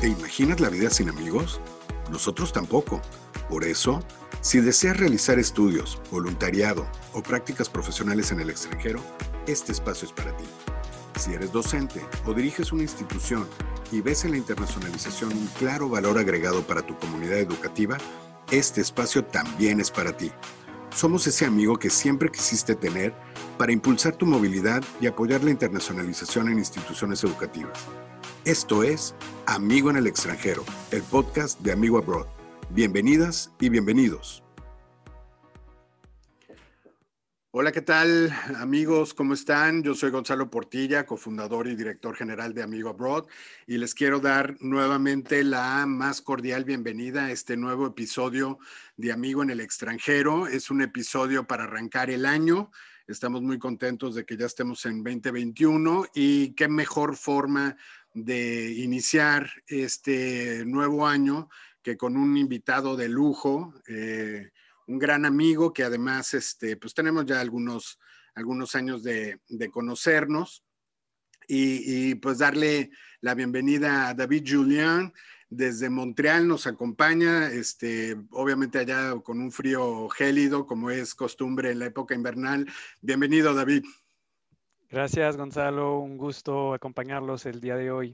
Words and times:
¿Te 0.00 0.06
imaginas 0.06 0.60
la 0.60 0.68
vida 0.68 0.90
sin 0.90 1.08
amigos? 1.08 1.60
Nosotros 2.08 2.52
tampoco. 2.52 3.02
Por 3.50 3.64
eso, 3.64 4.00
si 4.40 4.60
deseas 4.60 4.96
realizar 4.96 5.40
estudios, 5.40 6.00
voluntariado 6.12 6.86
o 7.14 7.20
prácticas 7.20 7.68
profesionales 7.68 8.30
en 8.30 8.38
el 8.38 8.48
extranjero, 8.48 9.00
este 9.48 9.72
espacio 9.72 10.06
es 10.06 10.12
para 10.12 10.36
ti. 10.36 10.44
Si 11.18 11.34
eres 11.34 11.50
docente 11.50 12.06
o 12.26 12.32
diriges 12.32 12.70
una 12.70 12.82
institución 12.82 13.48
y 13.90 14.00
ves 14.00 14.24
en 14.24 14.30
la 14.30 14.36
internacionalización 14.36 15.32
un 15.32 15.48
claro 15.58 15.88
valor 15.88 16.16
agregado 16.16 16.62
para 16.62 16.82
tu 16.82 16.96
comunidad 16.96 17.38
educativa, 17.38 17.98
este 18.52 18.80
espacio 18.80 19.24
también 19.24 19.80
es 19.80 19.90
para 19.90 20.16
ti. 20.16 20.30
Somos 20.94 21.26
ese 21.26 21.44
amigo 21.44 21.76
que 21.76 21.90
siempre 21.90 22.30
quisiste 22.30 22.76
tener 22.76 23.14
para 23.58 23.72
impulsar 23.72 24.14
tu 24.14 24.26
movilidad 24.26 24.80
y 25.00 25.08
apoyar 25.08 25.42
la 25.42 25.50
internacionalización 25.50 26.50
en 26.50 26.58
instituciones 26.60 27.24
educativas. 27.24 27.80
Esto 28.48 28.82
es 28.82 29.14
Amigo 29.44 29.90
en 29.90 29.96
el 29.96 30.06
extranjero, 30.06 30.64
el 30.90 31.02
podcast 31.02 31.60
de 31.60 31.70
Amigo 31.70 31.98
Abroad. 31.98 32.28
Bienvenidas 32.70 33.52
y 33.60 33.68
bienvenidos. 33.68 34.42
Hola, 37.50 37.72
¿qué 37.72 37.82
tal 37.82 38.32
amigos? 38.56 39.12
¿Cómo 39.12 39.34
están? 39.34 39.82
Yo 39.82 39.94
soy 39.94 40.10
Gonzalo 40.10 40.48
Portilla, 40.48 41.04
cofundador 41.04 41.66
y 41.66 41.76
director 41.76 42.16
general 42.16 42.54
de 42.54 42.62
Amigo 42.62 42.88
Abroad, 42.88 43.26
y 43.66 43.76
les 43.76 43.94
quiero 43.94 44.18
dar 44.18 44.56
nuevamente 44.60 45.44
la 45.44 45.84
más 45.84 46.22
cordial 46.22 46.64
bienvenida 46.64 47.26
a 47.26 47.30
este 47.30 47.54
nuevo 47.54 47.86
episodio 47.86 48.58
de 48.96 49.12
Amigo 49.12 49.42
en 49.42 49.50
el 49.50 49.60
extranjero. 49.60 50.46
Es 50.46 50.70
un 50.70 50.80
episodio 50.80 51.46
para 51.46 51.64
arrancar 51.64 52.08
el 52.08 52.24
año. 52.24 52.70
Estamos 53.08 53.40
muy 53.40 53.58
contentos 53.58 54.14
de 54.14 54.26
que 54.26 54.36
ya 54.36 54.44
estemos 54.44 54.84
en 54.84 55.02
2021 55.02 56.08
y 56.14 56.54
qué 56.54 56.68
mejor 56.68 57.16
forma 57.16 57.74
de 58.24 58.72
iniciar 58.72 59.50
este 59.66 60.64
nuevo 60.64 61.06
año 61.06 61.48
que 61.82 61.96
con 61.96 62.16
un 62.16 62.36
invitado 62.36 62.96
de 62.96 63.08
lujo, 63.08 63.74
eh, 63.86 64.50
un 64.86 64.98
gran 64.98 65.24
amigo 65.24 65.72
que 65.72 65.84
además, 65.84 66.34
este, 66.34 66.76
pues 66.76 66.94
tenemos 66.94 67.26
ya 67.26 67.40
algunos, 67.40 67.98
algunos 68.34 68.74
años 68.74 69.02
de, 69.02 69.40
conocernos 69.70 70.64
y, 71.46 72.14
pues 72.16 72.38
darle 72.38 72.90
la 73.20 73.34
bienvenida 73.34 74.08
a 74.08 74.14
David 74.14 74.44
Julián 74.46 75.12
desde 75.50 75.88
Montreal 75.88 76.46
nos 76.46 76.66
acompaña, 76.66 77.50
este, 77.50 78.16
obviamente 78.30 78.78
allá 78.78 79.14
con 79.22 79.40
un 79.40 79.50
frío 79.50 80.08
gélido 80.10 80.66
como 80.66 80.90
es 80.90 81.14
costumbre 81.14 81.70
en 81.70 81.78
la 81.78 81.86
época 81.86 82.14
invernal. 82.14 82.70
Bienvenido 83.00 83.54
David. 83.54 83.84
Gracias, 84.90 85.36
Gonzalo. 85.36 85.98
Un 85.98 86.16
gusto 86.16 86.72
acompañarlos 86.72 87.44
el 87.46 87.60
día 87.60 87.76
de 87.76 87.90
hoy. 87.90 88.12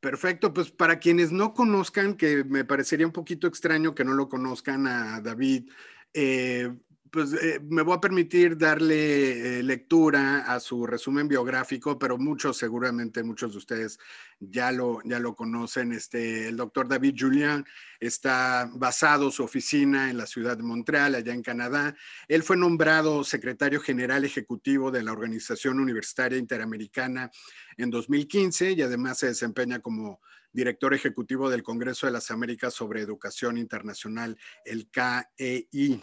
Perfecto, 0.00 0.52
pues 0.52 0.70
para 0.72 0.98
quienes 0.98 1.30
no 1.30 1.54
conozcan, 1.54 2.16
que 2.16 2.42
me 2.42 2.64
parecería 2.64 3.06
un 3.06 3.12
poquito 3.12 3.46
extraño 3.46 3.94
que 3.94 4.04
no 4.04 4.14
lo 4.14 4.28
conozcan 4.28 4.86
a 4.88 5.20
David, 5.20 5.70
eh, 6.12 6.74
pues 7.12 7.34
eh, 7.34 7.60
me 7.68 7.82
voy 7.82 7.94
a 7.94 8.00
permitir 8.00 8.56
darle 8.56 9.58
eh, 9.58 9.62
lectura 9.62 10.50
a 10.50 10.58
su 10.58 10.86
resumen 10.86 11.28
biográfico, 11.28 11.98
pero 11.98 12.16
muchos, 12.16 12.56
seguramente 12.56 13.22
muchos 13.22 13.52
de 13.52 13.58
ustedes 13.58 13.98
ya 14.40 14.72
lo, 14.72 15.02
ya 15.04 15.18
lo 15.18 15.36
conocen. 15.36 15.92
Este, 15.92 16.48
el 16.48 16.56
doctor 16.56 16.88
David 16.88 17.14
Julian 17.18 17.66
está 18.00 18.70
basado 18.72 19.30
su 19.30 19.44
oficina 19.44 20.08
en 20.08 20.16
la 20.16 20.24
ciudad 20.24 20.56
de 20.56 20.62
Montreal, 20.62 21.14
allá 21.14 21.34
en 21.34 21.42
Canadá. 21.42 21.94
Él 22.28 22.42
fue 22.42 22.56
nombrado 22.56 23.24
secretario 23.24 23.82
general 23.82 24.24
ejecutivo 24.24 24.90
de 24.90 25.02
la 25.02 25.12
Organización 25.12 25.80
Universitaria 25.80 26.38
Interamericana 26.38 27.30
en 27.76 27.90
2015 27.90 28.72
y 28.72 28.80
además 28.80 29.18
se 29.18 29.26
desempeña 29.26 29.80
como 29.80 30.22
director 30.50 30.94
ejecutivo 30.94 31.50
del 31.50 31.62
Congreso 31.62 32.06
de 32.06 32.12
las 32.12 32.30
Américas 32.30 32.72
sobre 32.72 33.02
Educación 33.02 33.58
Internacional, 33.58 34.38
el 34.64 34.88
KEI. 34.88 36.00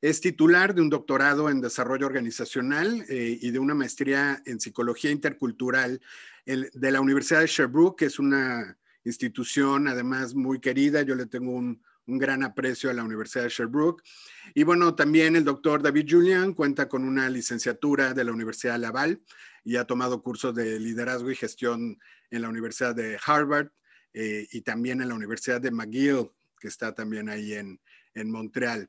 Es 0.00 0.20
titular 0.20 0.76
de 0.76 0.80
un 0.80 0.90
doctorado 0.90 1.50
en 1.50 1.60
desarrollo 1.60 2.06
organizacional 2.06 3.04
eh, 3.08 3.36
y 3.40 3.50
de 3.50 3.58
una 3.58 3.74
maestría 3.74 4.40
en 4.46 4.60
psicología 4.60 5.10
intercultural 5.10 6.00
de 6.46 6.90
la 6.92 7.00
Universidad 7.00 7.40
de 7.40 7.46
Sherbrooke, 7.46 7.98
que 7.98 8.04
es 8.06 8.18
una 8.18 8.78
institución 9.04 9.88
además 9.88 10.34
muy 10.34 10.60
querida. 10.60 11.02
Yo 11.02 11.14
le 11.14 11.26
tengo 11.26 11.52
un, 11.52 11.82
gran 12.10 12.42
aprecio 12.42 12.88
a 12.88 12.94
la 12.94 13.04
Universidad 13.04 13.44
de 13.44 13.50
Sherbrooke. 13.50 14.02
Y 14.54 14.62
bueno, 14.62 14.94
también 14.94 15.36
el 15.36 15.44
doctor 15.44 15.82
David 15.82 16.06
Julian 16.08 16.54
cuenta 16.54 16.88
con 16.88 17.04
una 17.04 17.28
licenciatura 17.28 18.14
de 18.14 18.24
la 18.24 18.32
Universidad 18.32 18.74
de 18.74 18.78
Laval 18.78 19.20
y 19.62 19.76
ha 19.76 19.84
tomado 19.84 20.22
cursos 20.22 20.54
de 20.54 20.80
liderazgo 20.80 21.30
y 21.30 21.36
gestión 21.36 21.98
en 22.30 22.40
la 22.40 22.48
Universidad 22.48 22.94
de 22.94 23.18
Harvard 23.22 23.68
eh, 24.14 24.46
y 24.52 24.62
también 24.62 25.02
en 25.02 25.08
la 25.08 25.14
Universidad 25.14 25.60
de 25.60 25.70
McGill, 25.70 26.30
que 26.58 26.68
está 26.68 26.94
también 26.94 27.28
ahí 27.28 27.52
en, 27.52 27.78
en 28.14 28.30
Montreal. 28.30 28.88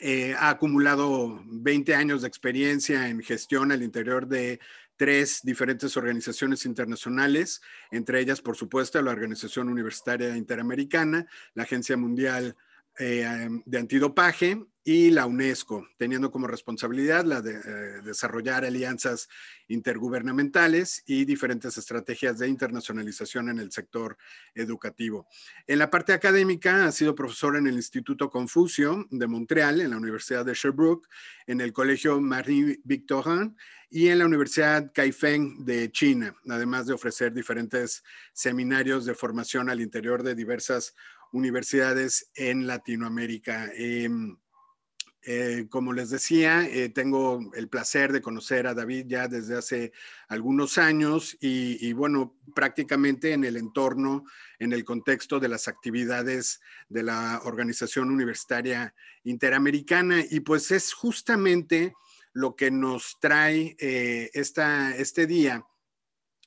Eh, 0.00 0.34
ha 0.38 0.50
acumulado 0.50 1.42
20 1.46 1.94
años 1.94 2.22
de 2.22 2.28
experiencia 2.28 3.08
en 3.08 3.22
gestión 3.22 3.72
al 3.72 3.82
interior 3.82 4.26
de 4.26 4.60
tres 4.96 5.40
diferentes 5.42 5.96
organizaciones 5.96 6.64
internacionales, 6.64 7.60
entre 7.90 8.20
ellas, 8.20 8.40
por 8.40 8.56
supuesto, 8.56 9.00
la 9.02 9.10
Organización 9.10 9.68
Universitaria 9.68 10.36
Interamericana, 10.36 11.26
la 11.54 11.64
Agencia 11.64 11.96
Mundial 11.96 12.56
eh, 12.98 13.48
de 13.64 13.78
Antidopaje 13.78 14.58
y 14.84 15.10
la 15.10 15.26
UNESCO, 15.26 15.86
teniendo 15.96 16.30
como 16.32 16.48
responsabilidad 16.48 17.24
la 17.24 17.40
de 17.40 17.52
eh, 17.52 18.02
desarrollar 18.04 18.64
alianzas 18.64 19.28
intergubernamentales 19.68 21.04
y 21.06 21.24
diferentes 21.24 21.78
estrategias 21.78 22.38
de 22.38 22.48
internacionalización 22.48 23.48
en 23.48 23.60
el 23.60 23.70
sector 23.70 24.18
educativo. 24.54 25.28
En 25.68 25.78
la 25.78 25.88
parte 25.88 26.12
académica 26.12 26.84
ha 26.84 26.92
sido 26.92 27.14
profesor 27.14 27.56
en 27.56 27.68
el 27.68 27.76
Instituto 27.76 28.28
Confucio 28.28 29.06
de 29.10 29.26
Montreal, 29.28 29.80
en 29.80 29.90
la 29.90 29.96
Universidad 29.98 30.44
de 30.44 30.54
Sherbrooke, 30.54 31.08
en 31.46 31.60
el 31.60 31.72
Colegio 31.72 32.20
Marie 32.20 32.80
Victorin 32.82 33.56
y 33.88 34.08
en 34.08 34.18
la 34.18 34.26
Universidad 34.26 34.90
Kaifeng 34.92 35.64
de 35.64 35.92
China, 35.92 36.34
además 36.48 36.86
de 36.86 36.94
ofrecer 36.94 37.32
diferentes 37.32 38.02
seminarios 38.32 39.04
de 39.04 39.14
formación 39.14 39.70
al 39.70 39.80
interior 39.80 40.24
de 40.24 40.34
diversas 40.34 40.94
universidades 41.32 42.30
en 42.34 42.66
Latinoamérica. 42.66 43.70
Em, 43.74 44.36
eh, 45.24 45.66
como 45.70 45.92
les 45.92 46.10
decía, 46.10 46.66
eh, 46.68 46.88
tengo 46.88 47.52
el 47.54 47.68
placer 47.68 48.10
de 48.12 48.20
conocer 48.20 48.66
a 48.66 48.74
David 48.74 49.06
ya 49.06 49.28
desde 49.28 49.56
hace 49.56 49.92
algunos 50.26 50.78
años 50.78 51.36
y, 51.40 51.92
bueno, 51.92 52.36
prácticamente 52.56 53.32
en 53.32 53.44
el 53.44 53.56
entorno, 53.56 54.24
en 54.58 54.72
el 54.72 54.84
contexto 54.84 55.38
de 55.38 55.46
las 55.46 55.68
actividades 55.68 56.60
de 56.88 57.04
la 57.04 57.40
Organización 57.44 58.10
Universitaria 58.10 58.94
Interamericana. 59.22 60.24
Y 60.28 60.40
pues 60.40 60.72
es 60.72 60.92
justamente 60.92 61.94
lo 62.32 62.56
que 62.56 62.72
nos 62.72 63.20
trae 63.20 63.76
eh, 63.78 64.28
esta, 64.34 64.96
este 64.96 65.28
día, 65.28 65.64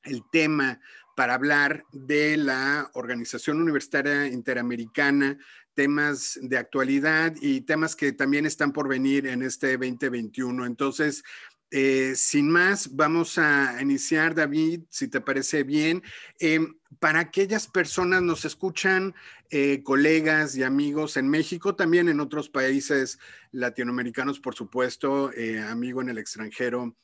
el 0.04 0.24
tema 0.30 0.82
para 1.16 1.34
hablar 1.34 1.86
de 1.92 2.38
la 2.38 2.92
Organización 2.94 3.62
Universitaria 3.62 4.28
Interamericana, 4.28 5.38
temas 5.74 6.38
de 6.42 6.58
actualidad 6.58 7.34
y 7.42 7.62
temas 7.62 7.96
que 7.96 8.12
también 8.12 8.46
están 8.46 8.72
por 8.72 8.88
venir 8.88 9.28
en 9.28 9.42
este 9.42 9.78
2021. 9.78 10.66
Entonces, 10.66 11.24
eh, 11.72 12.14
sin 12.16 12.50
más, 12.50 12.96
vamos 12.96 13.38
a 13.38 13.78
iniciar, 13.82 14.36
David, 14.36 14.82
si 14.90 15.08
te 15.08 15.22
parece 15.22 15.64
bien. 15.64 16.04
Em, 16.40 16.78
para 17.00 17.20
aquellas 17.20 17.68
personas 17.68 18.22
nos 18.22 18.46
escuchan, 18.46 19.14
eh, 19.50 19.84
colegas 19.84 20.56
y 20.56 20.64
amigos 20.64 21.18
en 21.18 21.30
México, 21.30 21.76
también 21.76 22.08
en 22.08 22.20
otros 22.20 22.50
países 22.50 23.20
latinoamericanos, 23.52 24.40
por 24.40 24.56
supuesto, 24.56 25.32
eh, 25.34 25.60
amigo 25.60 26.02
en 26.02 26.10
el 26.10 26.18
extranjero, 26.18 26.96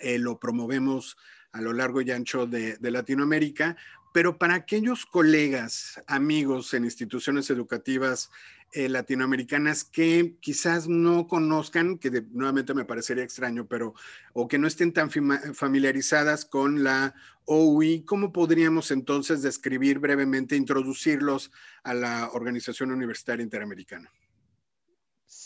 lo 0.00 0.38
promovemos 0.38 1.16
a 1.52 1.60
lo 1.60 1.72
largo 1.72 2.00
y 2.00 2.10
ancho 2.10 2.46
de, 2.46 2.78
Latinoamérica, 2.80 3.76
pero 4.12 4.38
para 4.38 4.54
aquellos 4.54 5.06
colegas, 5.06 6.02
amigos 6.06 6.74
en 6.74 6.84
instituciones 6.84 7.50
educativas 7.50 8.30
eh, 8.72 8.88
latinoamericanas 8.88 9.84
que 9.84 10.36
quizás 10.40 10.88
no 10.88 11.26
conozcan, 11.26 11.98
que 11.98 12.10
nuevamente 12.32 12.74
me 12.74 12.84
parecería 12.84 13.24
extraño, 13.24 13.66
pero 13.66 13.94
o 14.32 14.48
que 14.48 14.58
no 14.58 14.66
estén 14.66 14.92
tan 14.92 15.10
familiarizadas 15.10 16.44
con 16.44 16.84
la 16.84 17.14
OUI, 17.44 18.02
¿cómo 18.04 18.32
podríamos 18.32 18.90
entonces 18.90 19.42
describir 19.42 19.98
brevemente, 19.98 20.56
introducirlos 20.56 21.50
a 21.82 21.94
la 21.94 22.30
Organización 22.32 22.90
Universitaria 22.90 23.42
Interamericana? 23.42 24.10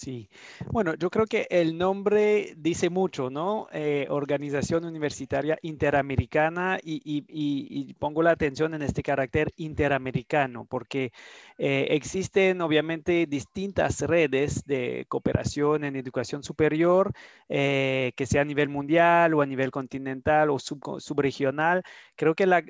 Sí, 0.02 0.28
bueno, 0.72 0.94
yo 0.96 1.10
creo 1.10 1.26
que 1.26 1.46
el 1.48 1.78
nombre 1.78 2.54
dice 2.56 2.90
mucho, 2.90 3.30
¿no? 3.30 3.68
Eh, 3.72 4.08
Organización 4.10 4.84
Universitaria 4.84 5.56
Interamericana 5.62 6.80
y, 6.82 7.94
pongo 8.00 8.20
la 8.24 8.32
atención 8.32 8.74
en 8.74 8.82
este 8.82 9.04
carácter 9.04 9.52
interamericano 9.58 10.64
porque 10.64 11.12
eh, 11.56 11.86
existen 11.90 12.62
obviamente 12.62 13.26
distintas 13.26 14.00
redes 14.00 14.64
de 14.64 15.06
cooperación 15.08 15.84
en 15.84 15.94
educación 15.94 16.42
superior, 16.42 17.12
eh, 17.48 18.10
que 18.16 18.26
sea 18.26 18.42
a 18.42 18.44
nivel 18.44 18.70
mundial 18.70 19.34
o 19.34 19.40
a 19.40 19.46
nivel 19.46 19.70
continental 19.70 20.50
o 20.50 20.58
subregional. 20.58 21.84
Creo 22.16 22.34
que 22.34 22.46
la 22.46 22.64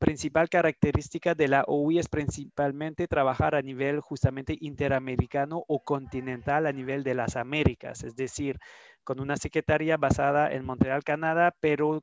principal 0.00 0.48
característica 0.48 1.34
de 1.34 1.46
la 1.46 1.62
OI 1.66 1.98
es 1.98 2.08
principalmente 2.08 3.06
trabajar 3.06 3.54
a 3.54 3.60
nivel 3.60 4.00
justamente 4.00 4.56
interamericano 4.58 5.62
o 5.68 5.84
continental 5.84 6.66
a 6.66 6.72
nivel 6.72 7.04
de 7.04 7.14
las 7.14 7.36
Américas, 7.36 8.02
es 8.02 8.16
decir, 8.16 8.58
con 9.04 9.20
una 9.20 9.36
secretaría 9.36 9.98
basada 9.98 10.50
en 10.52 10.64
Montreal, 10.64 11.04
Canadá, 11.04 11.54
pero 11.60 12.02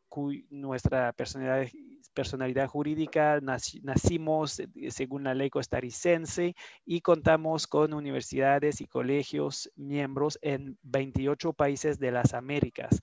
nuestra 0.52 1.12
personalidad, 1.14 1.68
personalidad 2.14 2.68
jurídica 2.68 3.40
nacimos 3.42 4.60
eh, 4.60 4.68
según 4.92 5.24
la 5.24 5.34
ley 5.34 5.50
costarricense 5.50 6.56
y 6.86 7.02
contamos 7.02 7.66
con 7.66 7.96
universidades 7.96 8.80
y 8.80 8.86
colegios 8.86 9.72
miembros 9.76 10.38
en 10.44 10.78
28 10.84 11.54
países 11.54 11.98
de 11.98 12.12
las 12.12 12.36
Américas. 12.36 13.02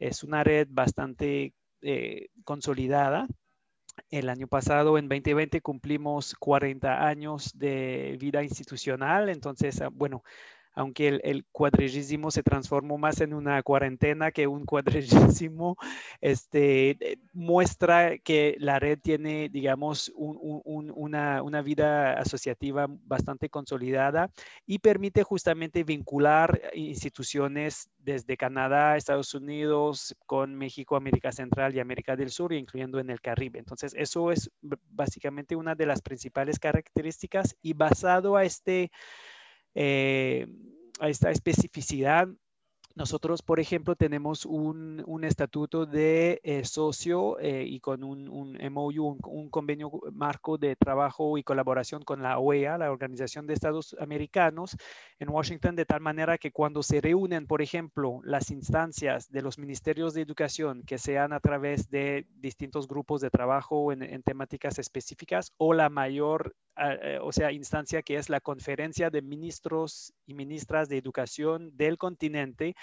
Es 0.00 0.24
una 0.24 0.42
red 0.42 0.66
bastante 0.68 1.54
eh, 1.80 2.28
consolidada 2.44 3.28
el 4.10 4.28
año 4.28 4.46
pasado, 4.46 4.98
en 4.98 5.08
2020, 5.08 5.60
cumplimos 5.60 6.34
40 6.34 7.06
años 7.06 7.58
de 7.58 8.16
vida 8.20 8.42
institucional. 8.42 9.28
Entonces, 9.28 9.80
ah, 9.80 9.88
bueno, 9.92 10.22
aunque 10.74 11.08
el, 11.08 11.20
el 11.24 11.44
se 12.30 12.42
transformó 12.42 12.98
más 12.98 13.20
en 13.20 13.34
una 13.34 13.62
cuarentena 13.62 14.30
que 14.30 14.46
un 14.46 14.64
cuadrillísimo, 14.66 15.76
este, 16.20 16.90
eh, 16.90 17.18
muestra 17.32 18.18
que 18.18 18.56
la 18.58 18.78
red 18.78 18.98
tiene, 18.98 19.48
digamos, 19.48 20.12
una, 20.14 21.42
una, 21.42 21.62
vida 21.62 22.14
asociativa 22.14 22.86
bastante 22.88 23.48
consolidada 23.48 24.30
y 24.66 24.78
permite 24.78 25.22
justamente 25.22 25.84
vincular 25.84 26.60
instituciones 26.74 27.88
desde 27.98 28.36
Canadá, 28.36 28.96
Estados 28.96 29.34
Unidos, 29.34 30.16
con 30.26 30.54
México, 30.56 30.96
América 30.96 31.30
Central 31.32 31.74
y 31.74 31.80
América 31.80 32.16
del 32.16 32.30
Sur, 32.30 32.52
incluyendo 32.52 32.98
en 32.98 33.10
el 33.10 33.20
Caribe. 33.20 33.58
Entonces, 33.58 33.94
eso 33.96 34.32
es 34.32 34.50
básicamente 34.90 35.54
una 35.54 35.74
de 35.74 35.86
las 35.86 36.02
principales 36.02 36.58
características 36.58 37.56
y 37.62 37.74
basado 37.74 38.36
a 38.36 38.44
este 38.44 38.90
eh, 39.74 40.46
a 41.00 41.08
esta 41.08 41.30
especificidad. 41.30 42.28
Nosotros, 42.94 43.40
por 43.40 43.58
ejemplo, 43.58 43.96
tenemos 43.96 44.44
un, 44.44 45.24
estatuto 45.24 45.86
de 45.86 46.40
eh, 46.42 46.64
socio 46.64 47.38
eh, 47.38 47.64
y 47.66 47.80
con 47.80 48.04
un, 48.04 48.28
un 48.28 48.58
MOU, 48.70 49.18
un, 49.24 49.48
convenio 49.48 49.90
marco 50.12 50.58
de 50.58 50.76
trabajo 50.76 51.38
y 51.38 51.42
colaboración 51.42 52.02
con 52.02 52.22
la 52.22 52.38
OEA, 52.38 52.76
la 52.76 52.90
Organización 52.90 53.46
de 53.46 53.54
Estados 53.54 53.96
Americanos, 53.98 54.76
en 55.20 55.30
Washington, 55.30 55.76
de 55.76 55.86
tal 55.86 56.00
manera 56.00 56.36
que 56.36 56.50
cuando 56.50 56.82
se 56.82 57.00
reúnen, 57.00 57.46
por 57.46 57.62
ejemplo, 57.62 58.20
las 58.24 58.50
instancias 58.50 59.30
de 59.30 59.42
los 59.42 59.58
ministerios 59.58 60.12
de 60.12 60.22
educación, 60.22 60.82
que 60.84 60.98
sean 60.98 61.32
a 61.32 61.40
través 61.40 61.88
de 61.88 62.26
distintos 62.34 62.88
grupos 62.88 63.20
de 63.20 63.30
trabajo 63.30 63.92
en, 63.92 64.22
temáticas 64.22 64.78
específicas, 64.78 65.52
o 65.56 65.72
la 65.72 65.88
mayor, 65.88 66.56
o 67.20 67.32
sea, 67.32 67.52
instancia 67.52 68.02
que 68.02 68.16
es 68.16 68.28
la 68.28 68.40
conferencia 68.40 69.10
de 69.10 69.22
ministros 69.22 70.14
y 70.26 70.34
ministras 70.34 70.88
de 70.88 70.98
educación 70.98 71.76
del 71.76 71.98
continente, 71.98 72.74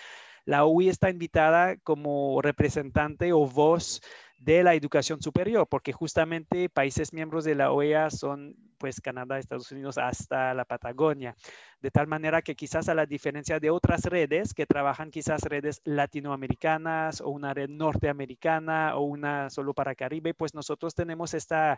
la 0.46 0.66
UI 0.66 0.90
está 0.90 1.10
invitada 1.10 1.78
como 1.78 2.42
representante 2.42 3.34
o 3.34 3.46
voz 3.46 4.02
de 4.40 4.64
la 4.64 4.74
educación 4.74 5.22
superior, 5.22 5.68
porque 5.68 5.92
justamente 5.92 6.70
países 6.70 7.14
miembros 7.14 7.44
de 7.44 7.56
la 7.56 7.72
OEA 7.72 8.10
son 8.10 8.56
pues 8.78 9.02
Canadá, 9.02 9.38
Estados 9.38 9.72
Unidos 9.74 9.98
hasta 9.98 10.54
la 10.54 10.64
Patagonia, 10.64 11.36
de 11.82 11.92
tal 11.92 12.08
manera 12.08 12.42
que 12.42 12.56
quizás 12.56 12.88
a 12.88 12.96
la 12.96 13.06
diferencia 13.06 13.60
de 13.60 13.70
otras 13.70 14.06
redes 14.06 14.54
que 14.54 14.66
trabajan 14.66 15.12
quizás 15.12 15.44
redes 15.44 15.82
latinoamericanas 15.84 17.20
o 17.20 17.30
una 17.30 17.54
red 17.54 17.70
norteamericana 17.70 18.96
o 18.96 19.02
una 19.02 19.50
solo 19.50 19.74
para 19.74 19.96
Caribe, 19.96 20.34
pues 20.34 20.56
nosotros 20.56 20.96
tenemos 20.96 21.34
esta, 21.34 21.78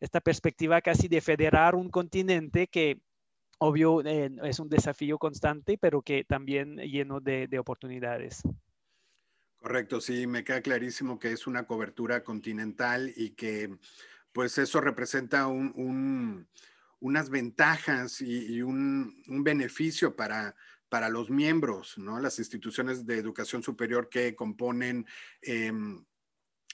esta 0.00 0.20
perspectiva 0.20 0.80
casi 0.80 1.08
de 1.08 1.20
federar 1.20 1.74
un 1.74 1.90
continente 1.90 2.66
que 2.68 3.00
obvio, 3.58 4.04
eh, 4.04 4.30
es 4.44 4.60
un 4.60 4.68
desafío 4.68 5.18
constante, 5.18 5.76
pero 5.78 6.02
que 6.02 6.24
también 6.24 6.76
lleno 6.76 7.20
de, 7.20 7.48
oportunidades. 7.58 8.42
Correcto, 9.56 10.00
sí, 10.00 10.26
me 10.26 10.44
queda 10.44 10.62
clarísimo 10.62 11.18
que 11.18 11.32
es 11.32 11.46
una 11.46 11.66
cobertura 11.66 12.22
continental 12.22 13.12
y 13.16 13.30
que 13.30 13.76
pues 14.32 14.56
eso 14.58 14.80
representa 14.80 15.48
unas 15.48 17.30
ventajas 17.30 18.20
y, 18.20 18.62
un, 18.62 19.24
beneficio 19.26 20.14
para, 20.14 20.54
para 20.88 21.08
los 21.08 21.28
miembros, 21.28 21.98
¿no? 21.98 22.20
Las 22.20 22.38
instituciones 22.38 23.04
de 23.04 23.18
educación 23.18 23.64
superior 23.64 24.08
que 24.08 24.36
componen 24.36 25.06
em, 25.42 26.04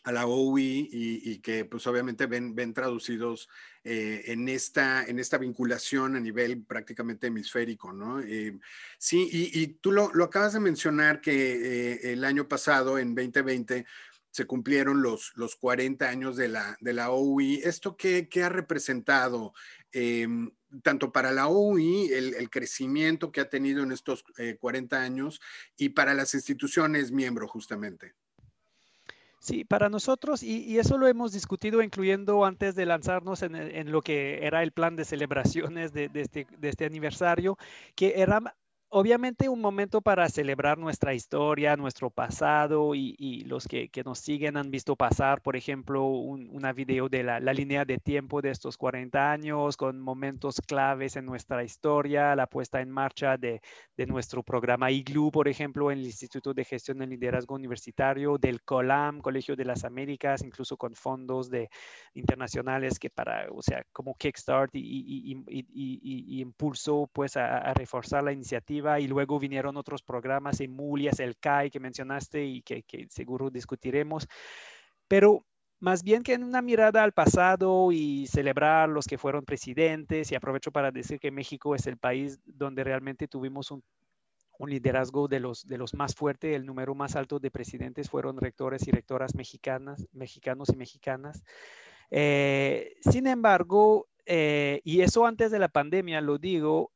a 0.05 0.13
la 0.13 0.27
OUI 0.27 0.89
y, 0.93 1.39
que 1.39 1.65
pues 1.65 1.87
obviamente 1.87 2.27
ven, 2.27 2.55
ven 2.55 2.75
traducidos 2.75 3.49
eh, 3.83 4.23
en, 4.27 4.49
esta, 4.49 5.03
en 5.05 5.19
esta 5.19 5.39
vinculación 5.39 6.15
a 6.15 6.21
nivel 6.21 6.63
prácticamente 6.63 7.29
hemisférico, 7.29 7.93
¿no? 7.93 8.21
Eh, 8.21 8.59
sí, 8.99 9.29
y, 9.33 9.67
tú 9.67 9.93
lo, 9.93 10.11
acabas 10.23 10.53
de 10.53 10.61
mencionar 10.61 11.23
que 11.23 11.33
eh, 11.33 12.13
el 12.13 12.25
año 12.25 12.47
pasado, 12.47 12.99
en 12.99 13.15
2020, 13.15 13.87
se 14.31 14.47
cumplieron 14.47 15.01
los, 15.01 15.33
los 15.37 15.57
40 15.57 16.07
años 16.07 16.37
de 16.37 16.49
la, 16.49 16.77
de 16.81 16.93
la 16.93 17.11
OUI. 17.11 17.63
¿Esto 17.65 17.97
qué, 17.97 18.29
qué 18.29 18.43
ha 18.43 18.51
representado? 18.51 19.55
Tanto 20.83 21.13
para 21.13 21.33
la 21.33 21.47
OUI, 21.47 22.13
el, 22.13 22.35
el, 22.35 22.51
crecimiento 22.51 23.31
que 23.31 23.41
ha 23.41 23.49
tenido 23.49 23.85
en 23.85 23.93
estos 23.93 24.25
40 24.59 25.01
años 25.01 25.41
y 25.77 25.91
para 25.91 26.15
las 26.15 26.35
instituciones 26.35 27.13
miembro 27.13 27.47
justamente. 27.47 28.15
Sí, 29.45 29.63
para 29.63 29.91
nosotros, 29.91 30.43
y, 30.43 30.79
eso 30.79 30.97
lo 30.97 31.07
hemos 31.07 31.33
discutido 31.33 31.83
incluyendo 31.83 32.47
antes 32.47 32.75
de 32.75 32.87
lanzarnos 32.87 33.43
en, 33.43 33.93
lo 33.93 34.01
que 34.01 34.47
era 34.47 34.63
el 34.63 34.73
plan 34.73 34.97
de 34.97 35.05
celebraciones 35.05 35.93
de, 35.93 36.11
este, 36.15 36.47
de 36.57 36.69
este 36.71 36.87
aniversario, 36.87 37.59
que 37.95 38.23
era 38.23 38.57
obviamente 38.95 39.49
un 39.49 39.61
momento 39.61 40.01
para 40.03 40.29
celebrar 40.29 40.79
nuestra 40.79 41.15
historia, 41.15 41.75
nuestro 41.75 42.11
pasado 42.11 42.95
y, 42.95 43.43
los 43.45 43.67
que, 43.67 43.91
nos 44.05 44.21
siguen 44.21 44.57
han 44.57 44.71
visto 44.71 44.95
pasar, 44.95 45.43
por 45.43 45.57
ejemplo, 45.57 46.05
una 46.05 46.73
video 46.73 47.09
de 47.09 47.25
la, 47.25 47.41
línea 47.41 47.85
de 47.85 47.99
tiempo 47.99 48.41
de 48.41 48.51
estos 48.51 48.77
40 48.77 49.33
años 49.33 49.77
con 49.77 50.01
momentos 50.01 50.61
claves 50.61 51.17
en 51.17 51.27
nuestra 51.27 51.65
historia, 51.65 52.37
la 52.37 52.47
puesta 52.47 52.81
en 52.81 52.91
marcha 52.91 53.37
de, 53.37 53.61
nuestro 54.07 54.45
programa 54.45 54.93
IGLU, 54.93 55.33
por 55.33 55.49
ejemplo, 55.49 55.91
en 55.91 55.99
el 55.99 56.05
Instituto 56.05 56.55
de 56.55 56.65
Gestión 56.65 56.99
del 56.99 57.11
Liderazgo 57.11 57.57
Universitario, 57.57 58.39
del 58.39 58.63
COLAM, 58.63 59.21
Colegio 59.21 59.57
de 59.57 59.65
las 59.65 59.85
Américas, 59.85 60.45
incluso 60.45 60.77
con 60.77 60.95
fondos 60.95 61.51
de, 61.51 61.69
internacionales 62.15 63.01
que 63.01 63.11
para, 63.11 63.49
o 63.51 63.63
sea, 63.63 63.85
como 63.93 64.15
Kickstart 64.15 64.71
y, 64.75 65.35
impulso 66.41 67.11
pues 67.13 67.37
a 67.37 67.75
reforzar 67.75 68.23
la 68.23 68.33
iniciativa 68.33 68.84
y 69.01 69.07
luego 69.07 69.39
vinieron 69.39 69.77
otros 69.77 70.03
programas, 70.03 70.61
Emulias, 70.61 71.21
el 71.21 71.37
CAI 71.37 71.71
que 71.71 71.81
mencionaste 71.81 72.45
y 72.45 72.63
que, 72.63 72.85
seguro 73.11 73.51
discutiremos. 73.51 74.29
Pero 75.09 75.45
más 75.81 76.03
bien 76.03 76.23
que 76.23 76.35
en 76.35 76.45
una 76.45 76.63
mirada 76.63 77.03
al 77.03 77.13
pasado 77.13 77.93
y 77.93 78.27
celebrar 78.27 78.89
los 78.89 79.07
que 79.07 79.19
fueron 79.19 79.45
presidentes, 79.45 80.31
y 80.31 80.35
aprovecho 80.35 80.73
para 80.73 80.91
decir 80.91 81.19
que 81.19 81.31
México 81.31 81.75
es 81.75 81.87
el 81.87 81.99
país 81.99 82.41
donde 82.45 82.85
realmente 82.85 83.29
tuvimos 83.29 83.71
un, 83.71 83.83
liderazgo 84.67 85.29
de 85.29 85.41
los, 85.41 85.67
de 85.67 85.77
los 85.77 85.95
más 85.95 86.15
fuertes, 86.15 86.55
el 86.55 86.65
número 86.65 86.95
más 86.95 87.17
alto 87.17 87.39
de 87.39 87.51
presidentes 87.51 88.09
fueron 88.09 88.39
rectores 88.39 88.87
y 88.87 88.93
rectoras 88.93 89.35
mexicanas, 89.35 90.07
mexicanos 90.13 90.69
y 90.73 90.77
mexicanas. 90.77 91.43
Eh, 92.11 92.95
sin 93.01 93.27
embargo, 93.27 94.07
eh, 94.27 94.81
y 94.85 95.03
eso 95.03 95.27
antes 95.27 95.51
de 95.51 95.59
la 95.59 95.69
pandemia, 95.69 96.21
lo 96.21 96.39
digo, 96.39 96.93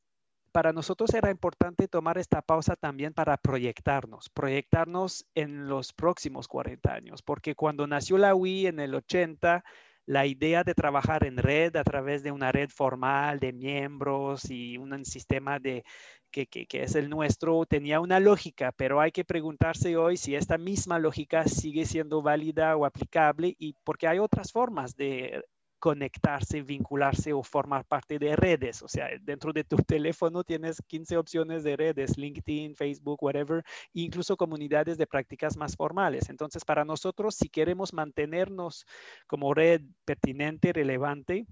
para 0.59 0.73
nosotros 0.73 1.15
era 1.15 1.31
importante 1.31 1.87
tomar 1.87 2.19
esta 2.19 2.43
pausa 2.43 2.75
también 2.75 3.15
para 3.15 3.37
proyectarnos, 3.37 4.29
proyectarnos 4.29 5.25
en 5.37 5.69
los 5.69 5.93
próximos 5.93 6.49
40 6.49 6.93
años, 6.93 7.23
porque 7.23 7.55
cuando 7.55 7.87
nació 7.87 8.19
la 8.19 8.35
UI 8.35 8.67
en 8.67 8.81
el 8.81 8.93
80, 8.97 9.63
la 10.07 10.27
idea 10.27 10.65
de 10.65 10.75
trabajar 10.75 11.25
en 11.25 11.37
red 11.37 11.77
a 11.77 11.85
través 11.85 12.25
de 12.25 12.33
una 12.33 12.51
red 12.51 12.71
formal 12.71 13.39
de 13.39 13.53
miembros 13.53 14.51
y 14.51 14.79
un 14.79 15.05
sistema 15.05 15.61
de, 15.61 15.85
que, 16.33 16.49
que, 16.49 16.67
que, 16.67 16.83
es 16.83 16.97
el 16.97 17.09
nuestro 17.09 17.65
tenía 17.65 18.01
una 18.01 18.19
lógica, 18.19 18.73
pero 18.73 19.01
hay 19.01 19.13
que 19.13 19.25
preguntarse 19.25 19.97
hoy 19.97 20.17
si 20.17 20.35
esta 20.35 20.59
misma 20.59 20.99
lógica 20.99 21.45
sigue 21.45 21.87
siendo 21.87 22.21
válida 22.21 22.75
o 22.77 22.85
aplicable 22.85 23.55
y 23.61 23.77
porque 23.85 24.09
hay 24.09 24.19
otras 24.19 24.51
formas 24.51 24.97
de 24.97 25.41
conectarse, 25.79 26.63
vincularse 26.63 27.33
o 27.33 27.43
formar 27.43 27.85
parte 27.85 28.19
de 28.19 28.37
redes. 28.37 28.83
O 28.83 28.89
sea, 28.89 29.09
dentro 29.21 29.53
de 29.53 29.65
tu 29.65 29.77
teléfono 29.87 30.45
tienes 30.45 30.83
15 30.87 31.17
opciones 31.17 31.63
de 31.65 31.77
redes, 31.77 32.19
LinkedIn, 32.19 32.75
Facebook, 32.75 33.23
whatever, 33.23 33.65
incluso 33.93 34.37
comunidades 34.37 34.99
de 34.99 35.07
prácticas 35.07 35.57
más 35.57 35.77
formales. 35.77 36.29
Entonces, 36.29 36.65
para 36.65 36.85
nosotros, 36.85 37.35
si 37.35 37.49
queremos 37.49 37.93
mantenernos 37.93 38.87
como 39.27 39.55
red 39.55 39.83
pertinente, 40.05 40.73
relevante, 40.73 41.47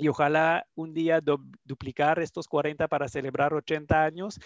y 0.00 0.08
ojalá 0.08 0.66
un 0.74 0.94
día 0.94 1.20
duplicar 1.64 2.20
estos 2.20 2.48
40 2.48 2.88
para 2.88 3.08
celebrar 3.08 3.52
80 3.52 4.02
años, 4.02 4.40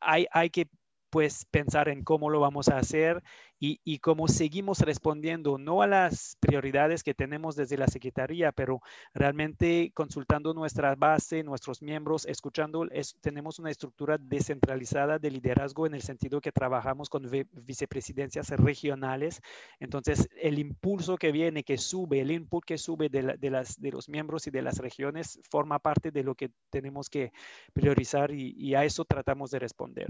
hay, 0.00 0.50
que 0.50 0.68
pues 1.10 1.44
pensar 1.46 1.88
en 1.88 2.04
cómo 2.04 2.30
lo 2.30 2.40
vamos 2.40 2.68
a 2.68 2.78
hacer 2.78 3.22
y, 3.60 3.98
cómo 3.98 4.28
seguimos 4.28 4.80
respondiendo 4.80 5.58
no 5.58 5.82
a 5.82 5.86
las 5.86 6.36
prioridades 6.40 7.02
que 7.02 7.14
tenemos 7.14 7.56
desde 7.56 7.76
la 7.76 7.88
Secretaría, 7.88 8.52
pero 8.52 8.80
realmente 9.14 9.90
consultando 9.94 10.54
nuestra 10.54 10.94
base, 10.94 11.42
nuestros 11.42 11.82
miembros, 11.82 12.24
escuchando, 12.26 12.86
tenemos 13.20 13.58
una 13.58 13.70
estructura 13.70 14.16
descentralizada 14.18 15.18
de 15.18 15.30
liderazgo 15.32 15.86
en 15.86 15.94
el 15.94 16.02
sentido 16.02 16.40
que 16.40 16.52
trabajamos 16.52 17.08
con 17.08 17.28
vicepresidencias 17.52 18.50
regionales. 18.50 19.40
Entonces, 19.80 20.28
el 20.40 20.58
impulso 20.58 21.16
que 21.16 21.32
viene, 21.32 21.64
que 21.64 21.78
sube, 21.78 22.20
el 22.20 22.30
input 22.30 22.64
que 22.64 22.78
sube 22.78 23.08
de, 23.08 23.90
los 23.90 24.08
miembros 24.08 24.46
y 24.46 24.50
de 24.50 24.62
las 24.62 24.78
regiones 24.78 25.40
forma 25.50 25.80
parte 25.80 26.12
de 26.12 26.22
lo 26.22 26.34
que 26.36 26.50
tenemos 26.70 27.10
que 27.10 27.32
priorizar 27.72 28.30
y 28.30 28.74
a 28.76 28.84
eso 28.84 29.04
tratamos 29.04 29.50
de 29.50 29.58
responder. 29.58 30.08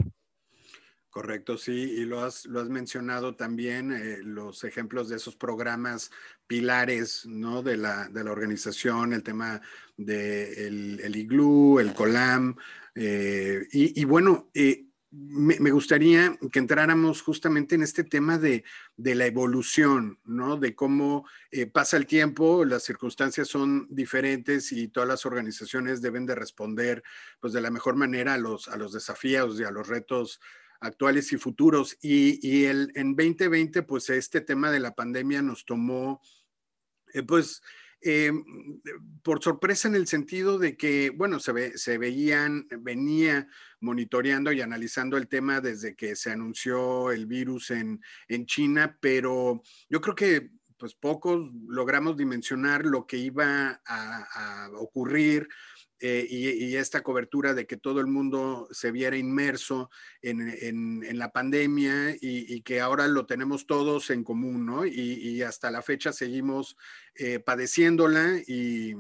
Correcto, 1.10 1.56
sí, 1.56 1.72
y 1.72 2.04
lo 2.04 2.20
has, 2.20 2.44
lo 2.44 2.60
has 2.60 2.68
mencionado 2.68 3.34
también, 3.34 3.92
eh, 3.92 4.18
los 4.22 4.62
ejemplos 4.64 5.08
de 5.08 5.16
esos 5.16 5.36
programas 5.36 6.10
pilares 6.46 7.24
¿no? 7.24 7.62
de, 7.62 7.78
la, 7.78 8.08
de 8.08 8.24
la 8.24 8.30
organización, 8.30 9.14
el 9.14 9.22
tema 9.22 9.62
del 9.96 10.98
de 10.98 11.06
el 11.06 11.16
IGLU, 11.16 11.78
el 11.80 11.94
COLAM, 11.94 12.56
eh, 12.94 13.66
y, 13.72 14.04
bueno, 14.04 14.50
eh, 14.52 14.84
me, 15.10 15.70
gustaría 15.70 16.36
que 16.52 16.58
entráramos 16.58 17.22
justamente 17.22 17.74
en 17.74 17.82
este 17.82 18.04
tema 18.04 18.36
de, 18.36 18.64
de 18.96 19.14
la 19.14 19.24
evolución, 19.24 20.18
¿no? 20.24 20.58
De 20.58 20.74
cómo 20.74 21.26
pasa 21.72 21.96
el 21.96 22.06
tiempo, 22.06 22.64
las 22.66 22.82
circunstancias 22.82 23.48
son 23.48 23.86
diferentes 23.88 24.72
y 24.72 24.88
todas 24.88 25.08
las 25.08 25.24
organizaciones 25.24 26.02
deben 26.02 26.26
de 26.26 26.34
responder 26.34 27.02
pues, 27.40 27.54
de 27.54 27.62
la 27.62 27.70
mejor 27.70 27.94
manera 27.96 28.34
a 28.34 28.38
los, 28.38 28.68
a 28.68 28.76
los 28.76 28.92
desafíos 28.92 29.58
y 29.58 29.64
a 29.64 29.70
los 29.70 29.88
retos 29.88 30.40
actuales 30.80 31.32
y 31.32 31.38
futuros. 31.38 31.97
Y, 32.02 32.64
el, 32.64 32.92
en 32.94 33.16
2020, 33.16 33.82
pues 33.82 34.11
este 34.11 34.40
tema 34.40 34.70
de 34.70 34.80
la 34.80 34.94
pandemia 34.94 35.42
nos 35.42 35.64
tomó, 35.64 36.20
eh, 37.12 37.23
pues, 37.23 37.62
eh, 38.00 38.30
por 39.23 39.42
sorpresa 39.42 39.88
en 39.88 39.97
el 39.97 40.06
sentido 40.06 40.58
de 40.58 40.76
que, 40.76 41.11
bueno, 41.11 41.40
se, 41.40 41.76
se 41.76 41.99
veían, 41.99 42.68
venía 42.80 43.49
monitoreando 43.80 44.52
y 44.52 44.61
analizando 44.61 45.16
el 45.16 45.26
tema 45.26 45.61
desde 45.61 45.97
que 45.97 46.14
se 46.14 46.30
anunció 46.30 47.11
el 47.11 47.26
virus 47.26 47.73
en, 47.73 48.00
en 48.28 48.47
China, 48.47 48.97
pero 49.00 49.62
yo 49.88 50.00
creo 50.00 50.14
que 50.14 50.50
pues 50.78 50.94
pocos 50.94 51.50
logramos 51.66 52.16
dimensionar 52.16 52.87
lo 52.87 53.04
que 53.04 53.16
iba 53.16 53.80
a 53.85 54.70
ocurrir 54.75 55.49
eh, 56.00 56.26
y, 56.31 56.76
esta 56.76 57.02
cobertura 57.02 57.55
de 57.55 57.67
que 57.67 57.76
todo 57.76 58.00
el 58.00 58.07
mundo 58.07 58.69
se 58.71 58.93
viera 58.93 59.17
inmerso 59.17 59.90
en, 60.23 61.19
la 61.19 61.33
pandemia 61.33 62.17
y, 62.21 62.61
que 62.62 62.81
ahora 62.81 63.09
lo 63.09 63.26
tenemos 63.26 63.67
todos 63.67 64.11
en 64.11 64.23
común, 64.23 64.64
¿no? 64.64 64.87
Y, 64.87 65.43
hasta 65.43 65.71
la 65.73 65.83
fecha 65.83 66.12
seguimos 66.12 66.76
eh, 67.17 67.40
padeciéndola 67.40 68.40
y 68.47 68.95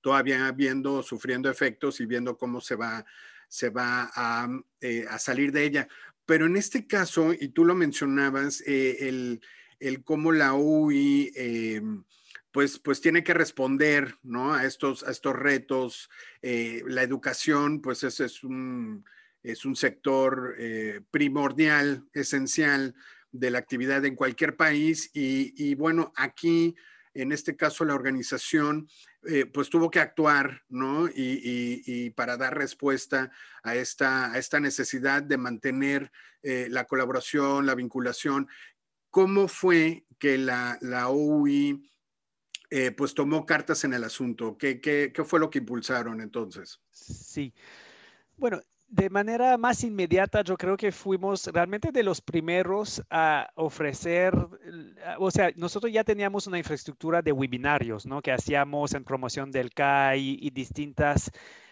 todavía 0.00 0.50
viendo, 0.50 1.02
sufriendo 1.04 1.48
efectos 1.48 2.00
y 2.00 2.06
viendo 2.06 2.36
cómo 2.36 2.60
se 2.60 2.74
va, 2.74 3.04
se 3.48 3.70
va 3.70 4.10
a, 4.12 4.48
eh, 4.80 5.06
salir 5.18 5.52
de 5.52 5.64
ella. 5.64 5.88
Pero 6.26 6.46
en 6.46 6.56
este 6.56 6.88
caso, 6.88 7.32
y 7.32 7.50
tú 7.50 7.64
lo 7.64 7.76
mencionabas, 7.76 8.62
el, 8.66 9.40
el 9.78 10.02
cómo 10.02 10.32
la 10.32 10.54
UI 10.54 11.32
pues, 12.52 12.78
pues 12.78 13.00
tiene 13.00 13.22
que 13.22 13.34
responder 13.34 14.16
¿no? 14.22 14.52
a, 14.54 14.64
estos, 14.64 15.02
a 15.04 15.10
estos 15.10 15.36
retos. 15.36 16.10
Eh, 16.42 16.82
la 16.86 17.02
educación, 17.02 17.80
pues 17.80 18.02
ese 18.02 18.24
es 18.24 18.42
un, 18.42 19.04
es 19.42 19.64
un 19.64 19.76
sector 19.76 20.54
eh, 20.58 21.00
primordial, 21.10 22.04
esencial 22.12 22.94
de 23.30 23.50
la 23.50 23.58
actividad 23.58 24.04
en 24.04 24.16
cualquier 24.16 24.56
país. 24.56 25.10
Y, 25.14 25.74
bueno, 25.76 26.12
aquí, 26.16 26.74
en 27.14 27.30
este 27.30 27.56
caso, 27.56 27.84
la 27.84 27.94
organización, 27.94 28.88
eh, 29.28 29.46
pues 29.46 29.70
tuvo 29.70 29.90
que 29.90 30.00
actuar, 30.00 30.62
¿no? 30.68 31.08
Y, 31.08 32.10
para 32.16 32.36
dar 32.36 32.58
respuesta 32.58 33.30
a 33.62 33.76
esta, 33.76 34.32
a 34.32 34.38
esta 34.38 34.58
necesidad 34.58 35.22
de 35.22 35.38
mantener 35.38 36.10
la 36.42 36.84
colaboración, 36.84 37.66
la 37.66 37.74
vinculación. 37.74 38.48
¿Cómo 39.10 39.46
fue 39.46 40.04
que 40.18 40.38
la, 40.38 40.78
la 40.80 41.08
OUI 41.08 41.90
eh, 42.70 42.92
pues 42.92 43.14
tomó 43.14 43.44
cartas 43.44 43.84
en 43.84 43.94
el 43.94 44.04
asunto. 44.04 44.56
¿Qué, 44.56 44.80
¿Qué, 44.80 45.12
qué, 45.12 45.24
fue 45.24 45.40
lo 45.40 45.50
que 45.50 45.58
impulsaron 45.58 46.20
entonces? 46.20 46.80
Sí. 46.92 47.52
Bueno, 48.36 48.60
de 48.90 49.08
manera 49.08 49.56
más 49.56 49.84
inmediata, 49.84 50.42
yo 50.42 50.56
creo 50.56 50.76
que 50.76 50.90
fuimos 50.90 51.46
realmente 51.46 51.92
de 51.92 52.02
los 52.02 52.20
primeros 52.20 53.02
a 53.08 53.48
ofrecer, 53.54 54.34
o 55.18 55.30
sea, 55.30 55.52
nosotros 55.54 55.92
ya 55.92 56.02
teníamos 56.02 56.48
una 56.48 56.58
infraestructura 56.58 57.22
de 57.22 57.30
webinarios, 57.30 58.04
¿no? 58.04 58.20
Que 58.20 58.32
hacíamos 58.32 58.94
en 58.94 59.04
promoción 59.04 59.52
del 59.52 59.72
CAI 59.72 60.38
y 60.40 60.50
distintas 60.50 61.30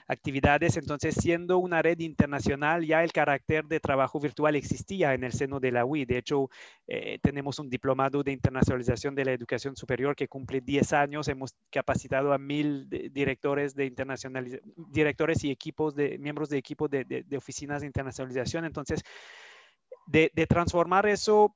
actividades. 0.08 0.76
Entonces, 0.76 1.14
siendo 1.14 1.58
una 1.58 1.82
red 1.82 2.00
internacional, 2.00 2.84
ya 2.84 3.04
el 3.04 3.12
carácter 3.12 3.66
de 3.66 3.78
trabajo 3.78 4.18
virtual 4.18 4.56
existía 4.56 5.14
en 5.14 5.22
el 5.22 5.32
seno 5.32 5.60
de 5.60 5.70
la 5.70 5.84
UI. 5.84 6.06
De 6.06 6.18
hecho, 6.18 6.48
eh, 6.86 7.18
tenemos 7.22 7.58
un 7.58 7.68
diplomado 7.68 8.22
de 8.22 8.32
internacionalización 8.32 9.14
de 9.14 9.26
la 9.26 9.32
educación 9.32 9.76
superior 9.76 10.16
que 10.16 10.26
cumple 10.26 10.62
10 10.62 10.92
años. 10.94 11.28
Hemos 11.28 11.54
capacitado 11.70 12.32
a 12.32 12.38
mil 12.38 12.88
directores 12.88 13.74
de 13.74 13.92
directores 14.76 15.44
y 15.44 15.50
equipos 15.50 15.94
de 15.94 16.18
miembros 16.18 16.48
de 16.48 16.58
equipos 16.58 16.90
de, 16.90 17.04
de, 17.04 17.36
oficinas 17.36 17.82
de 17.82 17.86
internacionalización. 17.86 18.64
Entonces, 18.64 19.02
de, 20.06 20.32
de 20.34 20.46
transformar 20.46 21.06
eso 21.06 21.54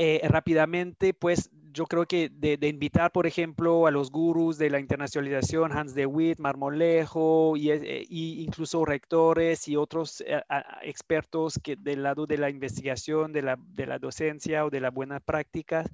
eh, 0.00 0.20
rápidamente, 0.28 1.12
pues 1.12 1.50
yo 1.78 1.86
creo 1.86 2.06
que 2.06 2.28
de, 2.28 2.58
invitar, 2.66 3.12
por 3.12 3.28
ejemplo, 3.28 3.86
a 3.86 3.92
los 3.92 4.10
gurús 4.10 4.58
de 4.58 4.68
la 4.68 4.80
internacionalización, 4.80 5.70
Hans 5.70 5.94
de 5.94 6.06
Witt, 6.06 6.40
Marmolejo, 6.40 7.56
y, 7.56 7.70
eh, 7.70 8.04
incluso 8.08 8.84
rectores 8.84 9.68
y 9.68 9.76
otros 9.76 10.20
eh, 10.26 10.42
expertos 10.82 11.60
que 11.62 11.76
del 11.76 12.02
lado 12.02 12.26
de 12.26 12.36
la 12.36 12.50
investigación, 12.50 13.32
de 13.32 13.42
la, 13.42 13.56
de 13.60 13.86
la 13.86 14.00
docencia 14.00 14.66
o 14.66 14.70
de 14.70 14.80
las 14.80 14.92
buenas 14.92 15.22
prácticas, 15.22 15.88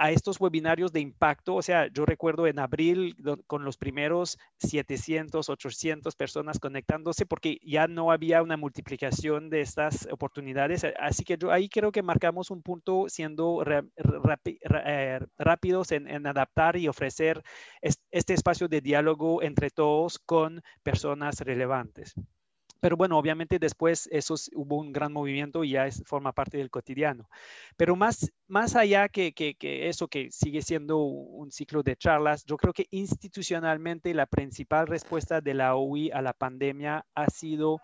a 0.00 0.10
estos 0.10 0.40
webinarios 0.40 0.92
de 0.92 1.00
impacto. 1.00 1.56
O 1.56 1.62
sea, 1.62 1.86
yo 1.92 2.06
recuerdo 2.06 2.46
en 2.46 2.58
abril 2.58 3.14
con 3.46 3.64
los 3.64 3.76
primeros 3.76 4.38
700, 4.56 5.50
800 5.50 6.16
personas 6.16 6.58
conectándose 6.58 7.26
porque 7.26 7.58
ya 7.62 7.86
no 7.86 8.10
había 8.10 8.42
una 8.42 8.56
multiplicación 8.56 9.50
de 9.50 9.60
estas 9.60 10.08
oportunidades. 10.10 10.86
Así 10.98 11.22
que 11.22 11.36
yo 11.36 11.52
ahí 11.52 11.68
creo 11.68 11.92
que 11.92 12.02
marcamos 12.02 12.50
un 12.50 12.62
punto 12.62 13.10
siendo 13.10 13.62
eh, 13.62 15.20
rápidos 15.38 15.92
en, 15.92 16.08
en, 16.08 16.26
adaptar 16.26 16.76
y 16.76 16.88
ofrecer 16.88 17.42
este 17.82 18.32
espacio 18.32 18.68
de 18.68 18.80
diálogo 18.80 19.42
entre 19.42 19.68
todos 19.68 20.18
con 20.18 20.62
personas 20.82 21.40
relevantes. 21.40 22.14
Pero 22.80 22.96
bueno, 22.96 23.18
obviamente 23.18 23.58
después 23.58 24.08
eso 24.10 24.34
hubo 24.54 24.78
un 24.78 24.92
gran 24.92 25.12
movimiento 25.12 25.64
y 25.64 25.70
ya 25.70 25.86
es, 25.86 26.02
forma 26.06 26.32
parte 26.32 26.58
del 26.58 26.70
cotidiano. 26.70 27.28
Pero 27.76 27.94
más, 27.94 28.32
más 28.48 28.74
allá 28.74 29.08
que, 29.08 29.32
que, 29.32 29.56
eso 29.88 30.08
que 30.08 30.30
sigue 30.30 30.62
siendo 30.62 30.98
un 30.98 31.52
ciclo 31.52 31.82
de 31.82 31.96
charlas, 31.96 32.44
yo 32.44 32.56
creo 32.56 32.72
que 32.72 32.86
institucionalmente 32.90 34.14
la 34.14 34.26
principal 34.26 34.86
respuesta 34.86 35.40
de 35.40 35.54
la 35.54 35.76
OI 35.76 36.10
a 36.10 36.22
la 36.22 36.32
pandemia 36.32 37.04
ha 37.14 37.26
sido 37.26 37.80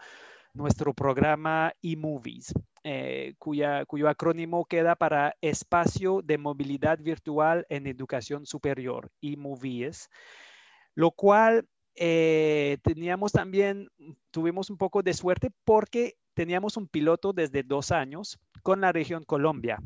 nuestro 0.54 0.94
programa 0.94 1.72
eMovies, 1.82 2.54
eh, 2.82 3.34
cuya, 3.38 3.84
cuyo 3.84 4.08
acrónimo 4.08 4.64
queda 4.64 4.96
para 4.96 5.36
Espacio 5.42 6.22
de 6.22 6.38
Movilidad 6.38 6.98
Virtual 6.98 7.66
en 7.68 7.86
Educación 7.86 8.46
Superior, 8.46 9.10
eMovies, 9.20 10.08
lo 10.94 11.10
cual 11.10 11.68
eh, 11.96 12.78
teníamos 12.82 13.32
también, 13.32 13.88
tuvimos 14.30 14.70
un 14.70 14.76
poco 14.76 15.02
de 15.02 15.14
suerte 15.14 15.50
porque 15.64 16.16
teníamos 16.34 16.76
un 16.76 16.88
piloto 16.88 17.32
desde 17.32 17.62
dos 17.62 17.90
años 17.90 18.38
con 18.62 18.80
la 18.80 18.92
región 18.92 19.24
Colombia. 19.24 19.82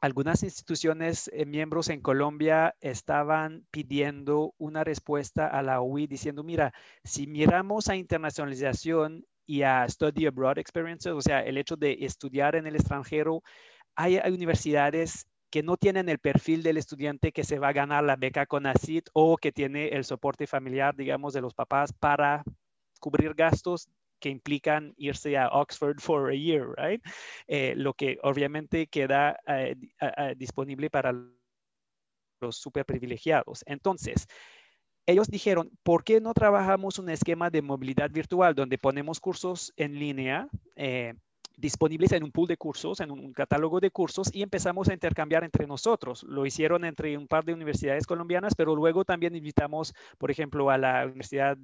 Algunas 0.00 0.42
instituciones 0.42 1.28
eh, 1.34 1.44
miembros 1.44 1.90
en 1.90 2.00
Colombia 2.00 2.74
estaban 2.80 3.66
pidiendo 3.70 4.54
una 4.56 4.82
respuesta 4.84 5.46
a 5.46 5.62
la 5.62 5.82
OI 5.82 6.06
diciendo, 6.06 6.42
mira, 6.42 6.72
si 7.04 7.26
miramos 7.26 7.88
a 7.88 7.96
internacionalización 7.96 9.26
y 9.44 9.62
a 9.62 9.86
study 9.88 10.26
abroad 10.26 10.58
experiences, 10.58 11.12
o 11.12 11.20
sea, 11.20 11.40
el 11.40 11.58
hecho 11.58 11.76
de 11.76 11.98
estudiar 12.00 12.54
en 12.54 12.66
el 12.66 12.76
extranjero, 12.76 13.42
hay 13.96 14.18
universidades 14.32 15.26
que 15.50 15.62
no 15.62 15.76
tienen 15.76 16.08
el 16.08 16.18
perfil 16.18 16.62
del 16.62 16.76
estudiante 16.76 17.32
que 17.32 17.44
se 17.44 17.58
va 17.58 17.68
a 17.68 17.72
ganar 17.72 18.04
la 18.04 18.16
beca 18.16 18.46
con 18.46 18.66
ACID 18.66 19.04
o 19.12 19.36
que 19.36 19.52
tiene 19.52 19.88
el 19.88 20.04
soporte 20.04 20.46
familiar, 20.46 20.94
digamos, 20.94 21.34
de 21.34 21.40
los 21.40 21.54
papás 21.54 21.92
para 21.92 22.44
cubrir 23.00 23.34
gastos 23.34 23.88
que 24.20 24.28
implican 24.28 24.94
irse 24.96 25.36
a 25.36 25.48
Oxford 25.48 25.98
for 25.98 26.30
a 26.30 26.34
year, 26.34 26.68
right? 26.76 27.02
Eh, 27.48 27.74
lo 27.76 27.94
que 27.94 28.18
obviamente 28.22 28.86
queda 28.86 29.40
eh, 29.46 29.74
disponible 30.36 30.90
para 30.90 31.12
los 32.40 32.56
super 32.56 32.84
privilegiados. 32.84 33.64
Entonces, 33.66 34.28
ellos 35.06 35.28
dijeron, 35.28 35.70
¿por 35.82 36.04
qué 36.04 36.20
no 36.20 36.34
trabajamos 36.34 36.98
un 36.98 37.08
esquema 37.08 37.50
de 37.50 37.62
movilidad 37.62 38.10
virtual 38.10 38.54
donde 38.54 38.78
ponemos 38.78 39.18
cursos 39.18 39.72
en 39.76 39.98
línea? 39.98 40.48
Disponibles 41.60 42.12
en 42.12 42.24
un 42.24 42.32
pool 42.32 42.48
de 42.48 42.56
cursos, 42.56 43.00
en 43.00 43.10
un, 43.10 43.32
catálogo 43.32 43.80
de 43.80 43.90
cursos 43.90 44.30
y 44.32 44.42
empezamos 44.42 44.88
a 44.88 44.94
intercambiar 44.94 45.44
entre 45.44 45.66
nosotros. 45.66 46.22
Lo 46.24 46.46
hicieron 46.46 46.84
entre 46.84 47.16
un 47.16 47.26
par 47.26 47.44
de 47.44 47.52
universidades 47.52 48.06
colombianas, 48.06 48.54
pero 48.54 48.74
luego 48.74 49.04
también 49.04 49.36
invitamos, 49.36 49.94
por 50.18 50.30
ejemplo, 50.30 50.70
a 50.70 50.78
la 50.78 51.04
Universidad 51.04 51.56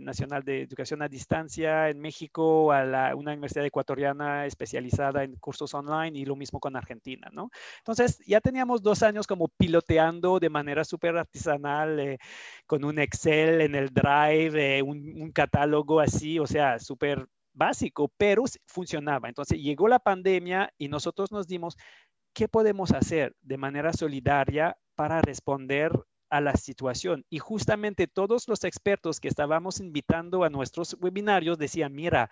Nacional 0.00 0.42
de 0.42 0.62
Educación 0.62 1.02
a 1.02 1.08
Distancia 1.08 1.88
en 1.88 2.00
México, 2.00 2.72
a 2.72 2.84
la, 2.84 3.14
una 3.14 3.32
universidad 3.32 3.64
ecuatoriana 3.64 4.46
especializada 4.46 5.24
en 5.24 5.36
cursos 5.36 5.72
online 5.74 6.18
y 6.18 6.24
lo 6.24 6.36
mismo 6.36 6.58
con 6.58 6.76
Argentina, 6.76 7.30
¿no? 7.32 7.50
Entonces, 7.78 8.18
ya 8.26 8.40
teníamos 8.40 8.82
dos 8.82 9.02
años 9.02 9.26
como 9.26 9.48
piloteando 9.48 10.40
de 10.40 10.50
manera 10.50 10.84
súper 10.84 11.16
artesanal, 11.16 12.00
eh, 12.00 12.18
con 12.66 12.84
un 12.84 12.98
Excel 12.98 13.60
en 13.60 13.74
el 13.74 13.90
Drive, 13.90 14.78
eh, 14.78 14.82
un, 14.82 15.22
un 15.22 15.32
catálogo 15.32 16.00
así, 16.00 16.38
o 16.38 16.46
sea, 16.46 16.78
súper 16.78 17.28
básico, 17.54 18.12
pero 18.16 18.44
funcionaba. 18.66 19.28
Entonces 19.28 19.60
llegó 19.60 19.88
la 19.88 19.98
pandemia 19.98 20.72
y 20.76 20.88
nosotros 20.88 21.32
nos 21.32 21.46
dimos, 21.46 21.76
¿qué 22.34 22.48
podemos 22.48 22.92
hacer 22.92 23.34
de 23.40 23.56
manera 23.56 23.92
solidaria 23.92 24.76
para 24.94 25.22
responder 25.22 25.92
a 26.30 26.40
la 26.40 26.54
situación? 26.56 27.24
Y 27.30 27.38
justamente 27.38 28.06
todos 28.06 28.48
los 28.48 28.64
expertos 28.64 29.20
que 29.20 29.28
estábamos 29.28 29.80
invitando 29.80 30.44
a 30.44 30.50
nuestros 30.50 30.96
webinarios 31.00 31.58
decían, 31.58 31.94
mira, 31.94 32.30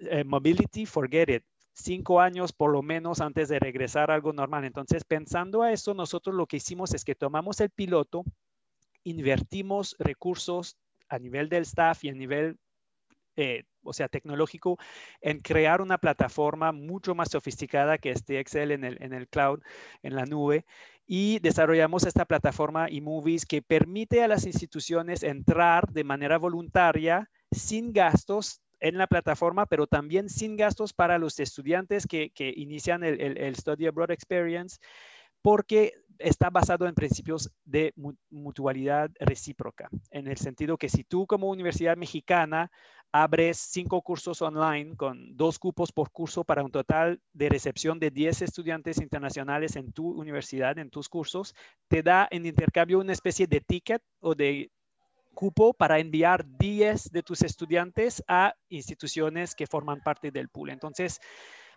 eh, 0.00 0.24
mobility, 0.24 0.86
forget 0.86 1.30
it. 1.30 1.44
Cinco 1.74 2.20
años 2.20 2.52
por 2.52 2.70
lo 2.70 2.82
menos 2.82 3.20
antes 3.22 3.48
de 3.48 3.58
regresar 3.58 4.10
a 4.10 4.14
algo 4.14 4.32
normal. 4.34 4.64
Entonces, 4.64 5.04
pensando 5.04 5.62
a 5.62 5.72
eso, 5.72 5.94
nosotros 5.94 6.36
lo 6.36 6.46
que 6.46 6.58
hicimos 6.58 6.92
es 6.92 7.04
que 7.04 7.14
tomamos 7.14 7.60
el 7.60 7.70
piloto, 7.70 8.24
invertimos 9.04 9.96
recursos 9.98 10.76
a 11.08 11.18
nivel 11.18 11.48
del 11.48 11.62
staff 11.62 12.04
y 12.04 12.10
a 12.10 12.12
nivel 12.12 12.58
eh, 13.36 13.64
o 13.84 13.92
sea, 13.92 14.08
tecnológico, 14.08 14.78
en 15.20 15.40
crear 15.40 15.80
una 15.80 15.98
plataforma 15.98 16.72
mucho 16.72 17.14
más 17.14 17.30
sofisticada 17.30 17.98
que 17.98 18.10
este 18.10 18.40
Excel 18.40 18.70
en 18.70 18.84
el, 18.84 19.02
en 19.02 19.12
el 19.12 19.28
cloud, 19.28 19.60
en 20.02 20.14
la 20.14 20.24
nube. 20.26 20.64
Y 21.06 21.40
desarrollamos 21.40 22.04
esta 22.06 22.24
plataforma 22.24 22.86
eMovies 22.88 23.44
que 23.44 23.62
permite 23.62 24.22
a 24.22 24.28
las 24.28 24.46
instituciones 24.46 25.22
entrar 25.22 25.88
de 25.88 26.04
manera 26.04 26.38
voluntaria, 26.38 27.30
sin 27.50 27.92
gastos, 27.92 28.62
en 28.82 28.98
la 28.98 29.06
plataforma, 29.06 29.66
pero 29.66 29.86
también 29.86 30.28
sin 30.28 30.56
gastos 30.56 30.92
para 30.92 31.18
los 31.18 31.38
estudiantes 31.38 32.06
que, 32.06 32.30
que 32.30 32.52
inician 32.54 33.04
el, 33.04 33.20
el, 33.20 33.38
el, 33.38 33.54
Study 33.54 33.86
Abroad 33.86 34.10
Experience, 34.10 34.78
porque 35.42 35.92
está 36.18 36.50
basado 36.50 36.86
en 36.86 36.94
principios 36.94 37.50
de 37.64 37.92
mutualidad 38.30 39.10
recíproca, 39.18 39.88
en 40.10 40.28
el 40.28 40.36
sentido 40.36 40.78
que 40.78 40.88
si 40.88 41.04
tú 41.04 41.26
como 41.26 41.50
universidad 41.50 41.96
mexicana 41.96 42.70
abres 43.12 43.58
cinco 43.58 44.00
cursos 44.00 44.40
online 44.40 44.96
con 44.96 45.36
dos 45.36 45.58
cupos 45.58 45.92
por 45.92 46.10
curso 46.10 46.44
para 46.44 46.64
un 46.64 46.70
total 46.70 47.20
de 47.34 47.50
recepción 47.50 47.98
de 47.98 48.10
10 48.10 48.42
estudiantes 48.42 48.98
internacionales 49.00 49.76
en 49.76 49.92
tu 49.92 50.08
universidad, 50.08 50.78
en 50.78 50.90
tus 50.90 51.10
cursos, 51.10 51.54
te 51.88 52.02
da 52.02 52.26
en 52.30 52.46
intercambio 52.46 53.00
una 53.00 53.12
especie 53.12 53.46
de 53.46 53.60
ticket 53.60 54.02
o 54.20 54.34
de 54.34 54.70
cupo 55.34 55.74
para 55.74 55.98
enviar 55.98 56.46
10 56.58 57.10
de 57.10 57.22
tus 57.22 57.42
estudiantes 57.42 58.22
a 58.28 58.54
instituciones 58.68 59.54
que 59.54 59.66
forman 59.66 60.00
parte 60.00 60.30
del 60.30 60.48
pool. 60.48 60.70
Entonces, 60.70 61.20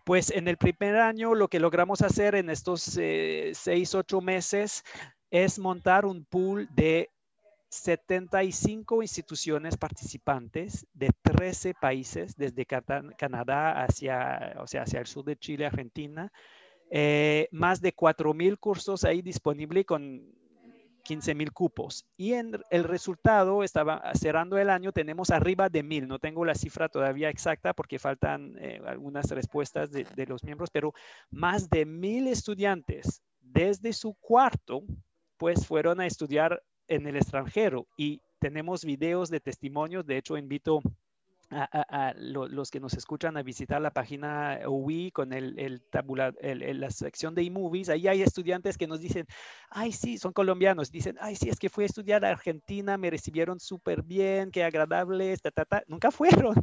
pues 0.05 0.29
en 0.29 0.47
el 0.47 0.55
primer 0.57 0.95
año 0.97 1.33
lo 1.33 1.49
que 1.49 1.59
logramos 1.59 2.01
hacer 2.01 2.35
en 2.35 2.49
estos 2.49 2.97
eh, 2.97 3.51
seis, 3.53 3.95
ocho 3.95 4.21
meses 4.21 4.83
es 5.31 5.59
montar 5.59 6.05
un 6.05 6.23
pool 6.25 6.69
de 6.71 7.09
75 7.69 9.01
instituciones 9.01 9.75
participantes 9.77 10.87
de 10.93 11.09
13 11.23 11.73
países, 11.73 12.37
desde 12.37 12.65
Canadá 12.65 13.83
hacia, 13.83 14.55
o 14.59 14.67
sea, 14.67 14.83
hacia 14.83 14.99
el 14.99 15.07
sur 15.07 15.25
de 15.25 15.37
Chile, 15.37 15.65
Argentina, 15.65 16.31
eh, 16.91 17.49
más 17.51 17.81
de 17.81 17.93
4.000 17.93 18.57
cursos 18.59 19.03
ahí 19.03 19.23
disponibles 19.23 19.85
con 19.85 20.23
15 21.05 21.35
mil 21.35 21.53
cupos. 21.53 22.05
Y 22.17 22.33
en 22.33 22.59
el 22.69 22.83
resultado, 22.83 23.63
estaba 23.63 24.01
cerrando 24.15 24.57
el 24.57 24.69
año, 24.69 24.91
tenemos 24.91 25.29
arriba 25.29 25.69
de 25.69 25.83
mil. 25.83 26.07
No 26.07 26.19
tengo 26.19 26.43
la 26.43 26.55
cifra 26.55 26.89
todavía 26.89 27.29
exacta 27.29 27.73
porque 27.73 27.99
faltan 27.99 28.57
eh, 28.59 28.81
algunas 28.85 29.29
respuestas 29.29 29.91
de, 29.91 30.05
de, 30.15 30.25
los 30.25 30.43
miembros, 30.43 30.69
pero 30.71 30.93
más 31.29 31.69
de 31.69 31.85
mil 31.85 32.27
estudiantes 32.27 33.21
desde 33.39 33.93
su 33.93 34.15
cuarto, 34.15 34.83
pues 35.37 35.65
fueron 35.65 36.01
a 36.01 36.07
estudiar 36.07 36.61
en 36.87 37.07
el 37.07 37.15
extranjero. 37.15 37.87
Y 37.95 38.21
tenemos 38.39 38.83
videos 38.83 39.29
de 39.29 39.39
testimonios. 39.39 40.05
De 40.05 40.17
hecho, 40.17 40.37
invito 40.37 40.81
a, 41.51 42.13
los 42.17 42.71
que 42.71 42.79
nos 42.79 42.93
escuchan 42.93 43.37
a 43.37 43.43
visitar 43.43 43.81
la 43.81 43.91
página 43.91 44.59
UI 44.67 45.11
con 45.11 45.33
el, 45.33 45.57
el 45.59 45.81
el, 46.41 46.79
la 46.79 46.91
sección 46.91 47.35
de 47.35 47.43
eMovies, 47.43 47.89
ahí 47.89 48.07
hay 48.07 48.21
estudiantes 48.21 48.77
que 48.77 48.87
nos 48.87 48.99
dicen, 48.99 49.25
ay, 49.69 49.91
sí, 49.91 50.17
son 50.17 50.33
colombianos, 50.33 50.91
dicen, 50.91 51.17
ay, 51.19 51.35
sí, 51.35 51.49
es 51.49 51.59
que 51.59 51.69
fui 51.69 51.83
a 51.83 51.87
estudiar 51.87 52.25
a 52.25 52.29
Argentina, 52.29 52.97
me 52.97 53.09
recibieron 53.09 53.59
súper 53.59 54.03
bien, 54.03 54.51
qué 54.51 54.63
agradable, 54.63 55.35
ta, 55.37 55.51
ta, 55.51 55.65
ta. 55.65 55.83
nunca 55.87 56.11
fueron. 56.49 56.55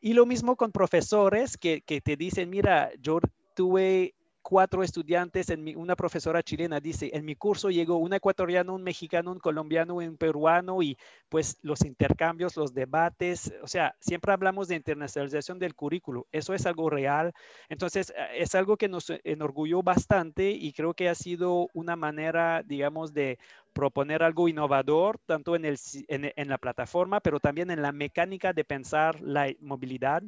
Y 0.00 0.14
lo 0.14 0.26
mismo 0.26 0.56
con 0.56 0.72
profesores 0.72 1.56
que, 1.56 1.82
que 1.82 2.00
te 2.00 2.16
dicen, 2.16 2.50
mira, 2.50 2.90
yo 3.00 3.20
tuve 3.54 4.14
cuatro 4.42 4.82
estudiantes, 4.82 5.50
en 5.50 5.76
una 5.76 5.96
profesora 5.96 6.42
chilena 6.42 6.80
dice, 6.80 7.10
en 7.12 7.24
mi 7.24 7.34
curso 7.34 7.70
llegó 7.70 7.96
un 7.96 8.12
ecuatoriano, 8.12 8.74
un 8.74 8.82
mexicano, 8.82 9.32
un 9.32 9.38
colombiano, 9.38 9.96
un 9.96 10.16
peruano 10.16 10.82
y 10.82 10.96
pues 11.28 11.58
los 11.62 11.84
intercambios, 11.84 12.56
los 12.56 12.74
debates, 12.74 13.52
o 13.62 13.68
sea, 13.68 13.94
siempre 14.00 14.32
hablamos 14.32 14.68
de 14.68 14.76
internacionalización 14.76 15.58
del 15.58 15.74
currículo, 15.74 16.26
eso 16.32 16.54
es 16.54 16.66
algo 16.66 16.90
real, 16.90 17.32
entonces 17.68 18.10
eh, 18.10 18.38
es 18.38 18.54
algo 18.54 18.76
que 18.76 18.88
nos 18.88 19.12
enorgulló 19.24 19.82
bastante 19.82 20.50
y 20.50 20.72
creo 20.72 20.94
que 20.94 21.08
ha 21.08 21.14
sido 21.14 21.68
una 21.74 21.96
manera, 21.96 22.62
digamos, 22.62 23.12
de 23.12 23.38
proponer 23.72 24.22
algo 24.22 24.48
innovador, 24.48 25.18
tanto 25.26 25.54
en, 25.54 25.64
el, 25.64 25.78
en 26.08 26.48
la 26.48 26.58
plataforma, 26.58 27.20
pero 27.20 27.38
también 27.38 27.70
en 27.70 27.82
la 27.82 27.92
mecánica 27.92 28.52
de 28.52 28.64
pensar 28.64 29.20
la 29.20 29.52
movilidad 29.60 30.22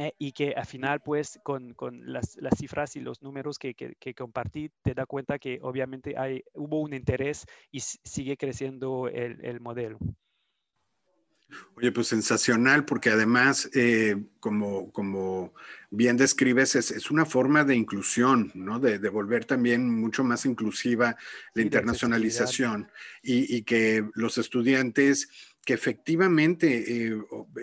eh, 0.00 0.14
y 0.18 0.32
que 0.32 0.54
al 0.56 0.64
final, 0.64 1.00
pues, 1.00 1.38
con, 1.42 1.74
con 1.74 2.10
las, 2.10 2.38
las, 2.40 2.58
cifras 2.58 2.96
y 2.96 3.00
los 3.00 3.20
números 3.20 3.58
que, 3.58 3.74
que, 3.74 3.96
que, 4.00 4.14
compartí, 4.14 4.70
te 4.82 4.94
da 4.94 5.04
cuenta 5.04 5.38
que 5.38 5.58
obviamente 5.60 6.14
hay, 6.16 6.42
hubo 6.54 6.80
un 6.80 6.94
interés 6.94 7.44
y 7.70 7.80
sigue 7.80 8.38
creciendo 8.38 9.08
el, 9.08 9.44
el 9.44 9.60
modelo. 9.60 9.98
Oye, 11.76 11.92
pues 11.92 12.06
sensacional, 12.06 12.86
porque 12.86 13.10
además, 13.10 13.68
eh, 13.74 14.16
como, 14.38 14.90
como 14.90 15.52
bien 15.90 16.16
describes, 16.16 16.76
es, 16.76 16.90
es, 16.90 17.10
una 17.10 17.26
forma 17.26 17.64
de 17.64 17.76
inclusión, 17.76 18.50
¿no? 18.54 18.80
De, 18.80 18.98
de 18.98 19.08
volver 19.10 19.44
también 19.44 19.90
mucho 20.00 20.24
más 20.24 20.46
inclusiva 20.46 21.08
la 21.08 21.18
sí, 21.54 21.60
internacionalización 21.60 22.90
y, 23.22 23.54
y, 23.54 23.62
que 23.64 24.08
los 24.14 24.38
estudiantes 24.38 25.28
que 25.70 25.74
efectivamente 25.74 27.06
eh, 27.06 27.16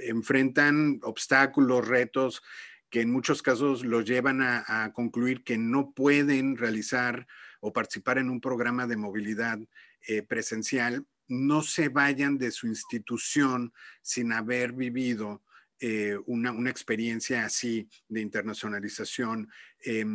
enfrentan 0.06 1.02
obstáculos, 1.04 1.86
retos 1.86 2.42
que 2.90 3.02
en 3.02 3.12
muchos 3.12 3.42
casos 3.42 3.84
los 3.84 4.06
llevan 4.06 4.42
a, 4.42 4.94
concluir 4.94 5.44
que 5.44 5.58
no 5.58 5.92
pueden 5.92 6.56
realizar 6.56 7.28
o 7.60 7.74
participar 7.74 8.18
en 8.18 8.30
un 8.30 8.40
programa 8.40 8.88
de 8.88 8.96
movilidad 8.96 9.60
eh, 10.08 10.22
presencial, 10.22 11.06
no 11.28 11.62
se 11.64 11.90
vayan 11.90 12.38
de 12.38 12.52
su 12.52 12.68
institución 12.68 13.74
sin 14.02 14.32
haber 14.32 14.72
vivido 14.72 15.44
eh, 15.82 16.18
una, 16.28 16.54
una, 16.54 16.70
experiencia 16.70 17.44
así 17.44 17.90
de 18.08 18.22
internacionalización. 18.22 19.50
Eh, 19.84 20.06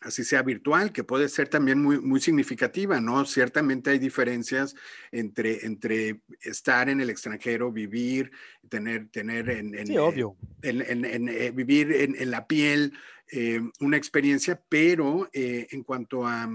así 0.00 0.24
sea 0.24 0.42
virtual, 0.42 0.92
que 0.92 1.04
puede 1.04 1.28
ser 1.28 1.48
también 1.48 1.82
muy, 1.82 2.00
muy 2.00 2.20
significativa, 2.20 3.00
¿no? 3.00 3.24
Ciertamente 3.26 3.90
hay 3.90 3.98
diferencias 3.98 4.74
entre, 5.12 5.66
entre 5.66 6.22
estar 6.40 6.88
en 6.88 7.00
el 7.00 7.10
extranjero, 7.10 7.70
vivir, 7.70 8.30
tener, 8.68 9.08
tener 9.08 9.50
en, 9.50 9.74
en, 9.74 9.86
sí, 9.86 9.98
obvio. 9.98 10.36
en, 10.62 10.80
en, 10.82 11.04
en 11.04 11.28
eh, 11.28 11.50
vivir 11.50 11.92
en, 11.92 12.30
la 12.30 12.46
piel 12.46 12.94
eh, 13.30 13.60
una 13.80 13.96
experiencia, 13.96 14.62
pero 14.68 15.28
eh, 15.32 15.68
en 15.70 15.82
cuanto 15.82 16.26
a 16.26 16.48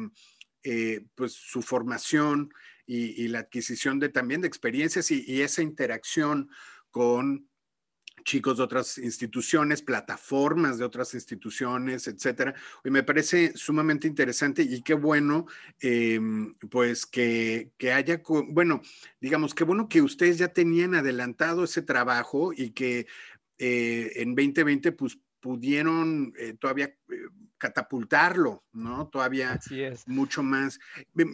eh, 0.63 1.05
pues 1.13 1.33
su 1.33 1.61
formación 1.61 2.51
y, 2.87 3.23
y, 3.23 3.27
la 3.27 3.39
adquisición 3.39 3.99
de 3.99 4.09
también 4.09 4.41
de 4.41 4.47
experiencias 4.47 5.11
y, 5.11 5.23
y 5.27 5.41
esa 5.41 5.61
interacción 5.61 6.49
con 6.89 7.47
chicos 8.25 8.57
de 8.57 8.63
otras 8.63 8.97
instituciones, 8.97 9.81
plataformas 9.81 10.77
de 10.77 10.83
otras 10.83 11.13
instituciones, 11.13 12.07
etcétera. 12.07 12.53
Y 12.83 12.89
me 12.89 13.03
parece 13.03 13.53
sumamente 13.55 14.07
interesante 14.07 14.63
y 14.63 14.81
qué 14.81 14.95
bueno, 14.95 15.45
eh, 15.79 16.19
pues 16.69 17.05
que, 17.05 17.71
que, 17.77 17.93
haya, 17.93 18.21
bueno, 18.49 18.81
digamos, 19.21 19.55
qué 19.55 19.63
bueno 19.63 19.87
que 19.87 20.01
ustedes 20.01 20.37
ya 20.37 20.49
tenían 20.49 20.95
adelantado 20.95 21.63
ese 21.63 21.81
trabajo 21.81 22.51
y 22.51 22.71
que 22.71 23.07
eh, 23.57 24.11
en 24.15 24.35
2020, 24.35 24.91
pues 24.91 25.17
pudieron 25.45 26.33
eh, 26.39 26.55
todavía 26.59 26.85
eh, 26.87 27.27
catapultarlo, 27.59 28.63
¿no? 28.73 29.09
Todavía 29.09 29.59
mucho 30.07 30.41
más. 30.41 30.79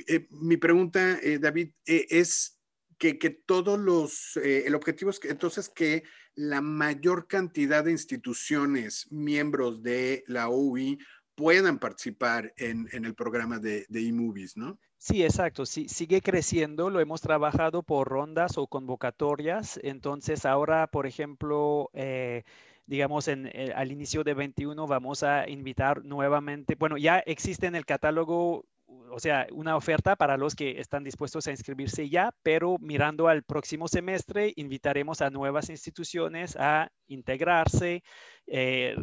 Eh, 0.05 0.27
mi 0.31 0.57
pregunta, 0.57 1.17
David, 1.39 1.69
es 1.85 2.59
que, 2.97 3.17
que, 3.17 3.29
todos 3.29 3.79
los, 3.79 4.35
el 4.35 4.75
objetivo 4.75 5.11
es 5.11 5.19
que 5.21 5.29
entonces 5.29 5.69
que 5.69 6.03
la 6.35 6.61
mayor 6.61 7.27
cantidad 7.27 7.83
de 7.83 7.91
instituciones 7.91 9.07
miembros 9.11 9.83
de 9.83 10.23
la 10.27 10.49
OUI 10.49 10.99
puedan 11.35 11.79
participar 11.79 12.53
en, 12.57 12.87
el 12.91 13.15
programa 13.15 13.59
de, 13.59 13.85
de 13.89 14.07
eMovies, 14.07 14.57
¿no? 14.57 14.79
Sí, 14.97 15.23
exacto. 15.23 15.65
Sí, 15.65 15.89
sigue 15.89 16.21
creciendo. 16.21 16.91
Lo 16.91 16.99
hemos 16.99 17.21
trabajado 17.21 17.81
por 17.81 18.07
rondas 18.07 18.59
o 18.59 18.67
convocatorias. 18.67 19.79
Entonces, 19.81 20.45
ahora, 20.45 20.85
por 20.85 21.07
ejemplo, 21.07 21.89
eh, 21.93 22.43
digamos, 22.85 23.27
en, 23.27 23.47
eh, 23.47 23.73
al 23.75 23.91
inicio 23.91 24.23
de 24.23 24.33
21 24.33 24.85
vamos 24.85 25.23
a 25.23 25.49
invitar 25.49 26.03
nuevamente, 26.03 26.75
bueno, 26.75 26.97
ya 26.97 27.19
existe 27.19 27.65
en 27.65 27.75
el 27.75 27.85
catálogo, 27.85 28.65
o 29.11 29.19
sea, 29.19 29.47
una 29.51 29.75
oferta 29.75 30.15
para 30.15 30.37
los 30.37 30.55
que 30.55 30.79
están 30.79 31.03
dispuestos 31.03 31.47
a 31.47 31.51
inscribirse 31.51 32.09
ya, 32.09 32.31
pero 32.43 32.77
mirando 32.79 33.27
al 33.27 33.43
próximo 33.43 33.87
semestre, 33.87 34.53
invitaremos 34.55 35.21
a 35.21 35.29
nuevas 35.29 35.69
instituciones 35.69 36.55
a 36.57 36.89
integrarse. 37.07 38.03
Eh, 38.47 38.95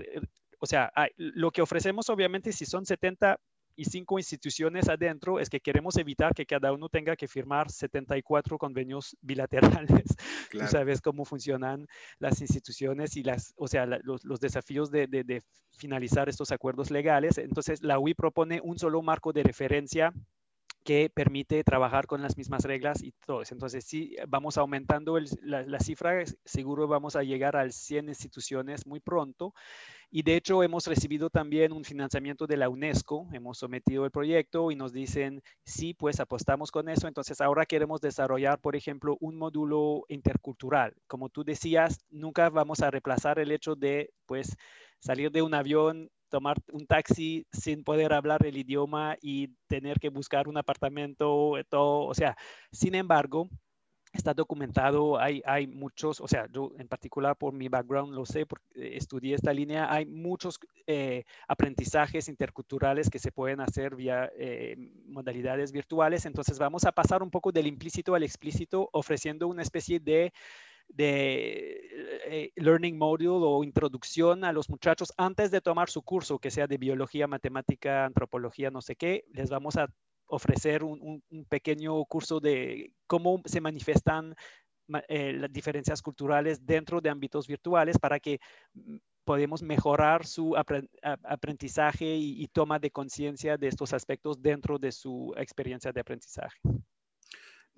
o 0.58 0.66
sea, 0.66 0.92
lo 1.16 1.50
que 1.50 1.62
ofrecemos, 1.62 2.08
obviamente, 2.08 2.52
si 2.52 2.66
son 2.66 2.84
70 2.84 3.38
y 3.78 3.84
cinco 3.84 4.18
instituciones 4.18 4.88
adentro, 4.88 5.38
es 5.38 5.48
que 5.48 5.60
queremos 5.60 5.96
evitar 5.98 6.34
que 6.34 6.44
cada 6.44 6.72
uno 6.72 6.88
tenga 6.88 7.14
que 7.14 7.28
firmar 7.28 7.70
74 7.70 8.58
convenios 8.58 9.16
bilaterales. 9.22 10.16
Tú 10.50 10.58
sabes 10.66 11.00
cómo 11.00 11.24
funcionan 11.24 11.86
las 12.18 12.40
instituciones 12.40 13.16
y 13.16 13.22
las, 13.22 13.54
o 13.56 13.68
sea, 13.68 13.86
los, 13.86 14.24
los, 14.24 14.40
desafíos 14.40 14.90
de, 14.90 15.06
de, 15.06 15.22
de 15.22 15.42
finalizar 15.70 16.28
estos 16.28 16.50
acuerdos 16.50 16.90
legales. 16.90 17.38
Entonces, 17.38 17.80
la 17.80 18.00
UI 18.00 18.14
propone 18.14 18.60
un 18.64 18.80
solo 18.80 19.00
marco 19.00 19.32
de 19.32 19.44
referencia 19.44 20.12
que 20.88 21.10
permite 21.10 21.62
trabajar 21.64 22.06
con 22.06 22.22
las 22.22 22.38
mismas 22.38 22.64
reglas 22.64 23.02
y 23.02 23.12
todo 23.26 23.42
eso. 23.42 23.54
Entonces, 23.54 23.84
si 23.84 24.16
vamos 24.26 24.56
aumentando 24.56 25.18
la, 25.42 25.60
la, 25.60 25.80
cifra, 25.80 26.24
seguro 26.46 26.88
vamos 26.88 27.14
a 27.14 27.22
llegar 27.22 27.56
al 27.56 27.74
100 27.74 28.08
instituciones 28.08 28.86
muy 28.86 28.98
pronto. 28.98 29.52
Y 30.10 30.22
de 30.22 30.36
hecho, 30.36 30.62
hemos 30.62 30.86
recibido 30.86 31.28
también 31.28 31.72
un 31.72 31.84
financiamiento 31.84 32.46
de 32.46 32.56
la 32.56 32.70
UNESCO, 32.70 33.28
hemos 33.34 33.58
sometido 33.58 34.06
el 34.06 34.10
proyecto 34.10 34.70
y 34.70 34.76
nos 34.76 34.94
dicen, 34.94 35.42
sí, 35.62 35.92
pues 35.92 36.20
apostamos 36.20 36.70
con 36.70 36.88
eso. 36.88 37.06
Entonces, 37.06 37.42
ahora 37.42 37.66
queremos 37.66 38.00
desarrollar, 38.00 38.58
por 38.58 38.74
ejemplo, 38.74 39.18
un 39.20 39.36
módulo 39.36 40.06
intercultural. 40.08 40.94
Como 41.06 41.28
tú 41.28 41.44
decías, 41.44 41.98
nunca 42.08 42.48
vamos 42.48 42.80
a 42.80 42.90
reemplazar 42.90 43.38
el 43.40 43.50
hecho 43.50 43.74
de, 43.74 44.08
pues, 44.24 44.56
salir 45.00 45.30
de 45.32 45.42
un 45.42 45.52
avión 45.52 46.10
tomar 46.28 46.56
un 46.72 46.86
taxi 46.86 47.46
sin 47.52 47.84
poder 47.84 48.12
hablar 48.12 48.44
el 48.46 48.56
idioma 48.56 49.16
y 49.20 49.48
tener 49.66 49.98
que 49.98 50.08
buscar 50.10 50.48
un 50.48 50.56
apartamento, 50.58 51.54
todo, 51.68 52.06
o 52.06 52.14
sea, 52.14 52.36
sin 52.72 52.94
embargo, 52.94 53.48
está 54.12 54.34
documentado, 54.34 55.18
hay, 55.18 55.42
hay 55.44 55.66
muchos, 55.66 56.20
o 56.20 56.28
sea, 56.28 56.46
yo 56.50 56.72
en 56.78 56.88
particular 56.88 57.36
por 57.36 57.52
mi 57.52 57.68
background 57.68 58.14
lo 58.14 58.24
sé, 58.24 58.46
porque 58.46 58.66
eh, 58.74 58.96
estudié 58.96 59.34
esta 59.34 59.52
línea, 59.52 59.92
hay 59.92 60.06
muchos 60.06 60.58
eh, 60.86 61.24
aprendizajes 61.46 62.28
interculturales 62.28 63.10
que 63.10 63.18
se 63.18 63.32
pueden 63.32 63.60
hacer 63.60 63.96
vía 63.96 64.30
eh, 64.36 64.76
modalidades 65.06 65.72
virtuales, 65.72 66.26
entonces 66.26 66.58
vamos 66.58 66.84
a 66.84 66.92
pasar 66.92 67.22
un 67.22 67.30
poco 67.30 67.52
del 67.52 67.66
implícito 67.66 68.14
al 68.14 68.22
explícito 68.22 68.88
ofreciendo 68.92 69.48
una 69.48 69.62
especie 69.62 70.00
de 70.00 70.32
de 70.88 71.80
eh, 72.26 72.52
Learning 72.56 72.96
Module 72.96 73.44
o 73.46 73.62
introducción 73.64 74.44
a 74.44 74.52
los 74.52 74.68
muchachos 74.68 75.12
antes 75.16 75.50
de 75.50 75.60
tomar 75.60 75.90
su 75.90 76.02
curso, 76.02 76.38
que 76.38 76.50
sea 76.50 76.66
de 76.66 76.78
biología, 76.78 77.26
matemática, 77.26 78.04
antropología, 78.04 78.70
no 78.70 78.80
sé 78.80 78.96
qué, 78.96 79.24
les 79.32 79.50
vamos 79.50 79.76
a 79.76 79.88
ofrecer 80.26 80.84
un, 80.84 81.22
pequeño 81.48 82.04
curso 82.04 82.40
de 82.40 82.92
cómo 83.06 83.40
se 83.44 83.60
manifiestan 83.60 84.34
eh, 85.08 85.32
las 85.34 85.52
diferencias 85.52 86.02
culturales 86.02 86.64
dentro 86.64 87.00
de 87.00 87.10
ámbitos 87.10 87.46
virtuales 87.46 87.98
para 87.98 88.20
que 88.20 88.40
mm, 88.74 88.96
podamos 89.24 89.62
mejorar 89.62 90.26
su 90.26 90.56
aprendizaje 90.56 92.16
y 92.16 92.48
toma 92.48 92.78
de 92.78 92.90
conciencia 92.90 93.58
de 93.58 93.68
estos 93.68 93.92
aspectos 93.92 94.40
dentro 94.40 94.78
de 94.78 94.90
su 94.90 95.34
experiencia 95.36 95.92
de 95.92 96.00
aprendizaje. 96.00 96.58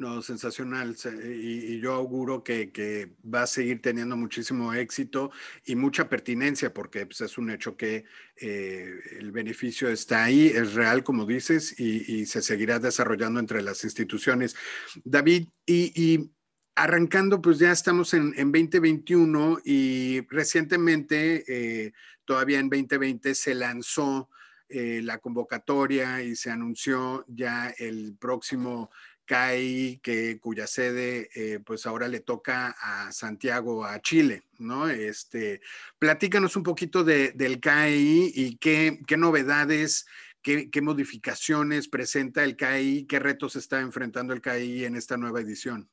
No, 0.00 0.22
sensacional. 0.22 0.96
Y, 1.24 1.78
yo 1.78 1.92
auguro 1.92 2.42
que, 2.42 3.12
va 3.22 3.42
a 3.42 3.46
seguir 3.46 3.82
teniendo 3.82 4.16
muchísimo 4.16 4.72
éxito 4.72 5.30
y 5.66 5.76
mucha 5.76 6.08
pertinencia, 6.08 6.72
porque 6.72 7.04
pues, 7.04 7.20
es 7.20 7.36
un 7.36 7.50
hecho 7.50 7.76
que 7.76 8.06
eh, 8.36 8.94
el 9.18 9.30
beneficio 9.30 9.90
está 9.90 10.24
ahí, 10.24 10.46
es 10.46 10.72
real, 10.72 11.04
como 11.04 11.26
dices, 11.26 11.78
y, 11.78 12.24
se 12.24 12.40
seguirá 12.40 12.78
desarrollando 12.78 13.40
entre 13.40 13.60
las 13.60 13.84
instituciones. 13.84 14.56
David, 15.04 15.48
y, 15.66 16.30
arrancando, 16.74 17.42
pues 17.42 17.58
ya 17.58 17.70
estamos 17.70 18.14
en, 18.14 18.32
2021 18.32 19.58
y 19.66 20.22
recientemente, 20.30 21.44
eh, 21.46 21.92
todavía 22.24 22.58
en 22.58 22.70
2020, 22.70 23.34
se 23.34 23.54
lanzó 23.54 24.30
eh, 24.72 25.00
la 25.02 25.18
convocatoria 25.18 26.22
y 26.22 26.36
se 26.36 26.48
anunció 26.48 27.24
ya 27.26 27.74
el 27.76 28.16
próximo 28.20 28.92
Que, 29.30 30.40
cuya 30.40 30.66
sede 30.66 31.30
eh, 31.36 31.60
pues 31.64 31.86
ahora 31.86 32.08
le 32.08 32.18
toca 32.18 32.74
a 32.80 33.12
Santiago, 33.12 33.84
a 33.84 34.00
Chile, 34.02 34.42
¿no? 34.58 34.88
Este, 34.88 35.60
platícanos 36.00 36.56
un 36.56 36.64
poquito 36.64 37.04
del 37.04 37.60
CAI 37.60 38.32
y 38.34 38.56
qué, 38.56 38.98
novedades, 39.16 40.06
qué, 40.42 40.68
modificaciones 40.82 41.86
presenta 41.86 42.42
el 42.42 42.56
CAI, 42.56 43.04
qué 43.04 43.20
retos 43.20 43.54
está 43.54 43.80
enfrentando 43.80 44.34
el 44.34 44.40
CAI 44.40 44.84
en 44.84 44.96
esta 44.96 45.16
nueva 45.16 45.40
edición. 45.40 45.88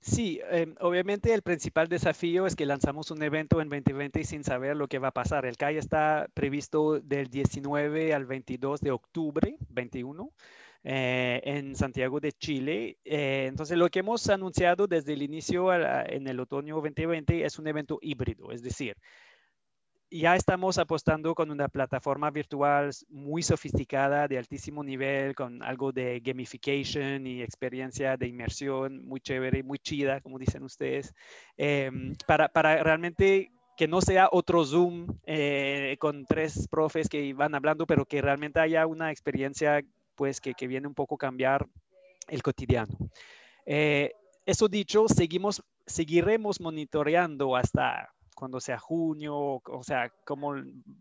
Sí, 0.00 0.40
em, 0.50 0.76
obviamente 0.78 1.34
el 1.34 1.42
principal 1.42 1.88
desafío 1.88 2.46
es 2.46 2.54
que 2.54 2.66
lanzamos 2.66 3.10
un 3.10 3.20
evento 3.20 3.60
en 3.60 3.68
2020 3.68 4.22
sin 4.22 4.44
saber 4.44 4.76
lo 4.76 4.86
que 4.86 5.00
va 5.00 5.08
a 5.08 5.12
pasar. 5.14 5.44
El 5.44 5.56
CAI 5.56 5.78
está 5.78 6.28
previsto 6.34 7.00
del 7.00 7.30
19 7.30 8.14
al 8.14 8.26
22 8.26 8.80
de 8.80 8.92
octubre, 8.92 9.56
21. 9.70 10.30
Eh, 10.86 11.40
en 11.44 11.74
Santiago 11.74 12.20
de 12.20 12.32
Chile. 12.32 12.98
Eh, 13.06 13.46
entonces, 13.48 13.78
lo 13.78 13.88
que 13.88 14.00
hemos 14.00 14.28
anunciado 14.28 14.86
desde 14.86 15.14
el 15.14 15.22
inicio 15.22 15.72
en 15.72 16.28
el 16.28 16.38
otoño 16.38 16.74
2020 16.74 17.42
es 17.42 17.58
un 17.58 17.66
evento 17.68 17.98
híbrido, 18.02 18.52
es 18.52 18.62
decir, 18.62 18.94
ya 20.10 20.36
estamos 20.36 20.76
apostando 20.76 21.34
con 21.34 21.50
una 21.50 21.68
plataforma 21.68 22.30
virtual 22.30 22.90
muy 23.08 23.42
sofisticada, 23.42 24.28
de 24.28 24.36
altísimo 24.36 24.84
nivel, 24.84 25.34
con 25.34 25.62
algo 25.62 25.90
de 25.90 26.20
gamification 26.20 27.26
y 27.26 27.42
experiencia 27.42 28.18
de 28.18 28.28
inmersión 28.28 29.04
muy 29.06 29.20
chévere, 29.20 29.62
muy 29.62 29.78
chida, 29.78 30.20
como 30.20 30.38
dicen 30.38 30.62
ustedes, 30.64 31.14
em, 31.56 32.14
para, 32.26 32.48
para 32.48 32.82
realmente 32.82 33.50
que 33.76 33.88
no 33.88 34.00
sea 34.00 34.28
otro 34.30 34.64
Zoom 34.64 35.06
eh, 35.26 35.96
con 35.98 36.26
tres 36.26 36.68
profes 36.68 37.08
que 37.08 37.32
van 37.34 37.54
hablando, 37.54 37.86
pero 37.86 38.04
que 38.04 38.22
realmente 38.22 38.60
haya 38.60 38.86
una 38.86 39.10
experiencia 39.10 39.82
pues 40.14 40.40
que, 40.40 40.54
viene 40.66 40.86
un 40.86 40.94
poco 40.94 41.16
cambiar 41.16 41.66
el 42.28 42.42
cotidiano. 42.42 42.96
Eh, 43.66 44.12
eso 44.46 44.68
dicho, 44.68 45.06
seguimos, 45.08 45.62
seguiremos 45.86 46.60
monitoreando 46.60 47.56
hasta 47.56 48.14
cuando 48.34 48.60
sea 48.60 48.78
junio, 48.78 49.62
o 49.64 49.82
sea, 49.82 50.10
cómo 50.24 50.54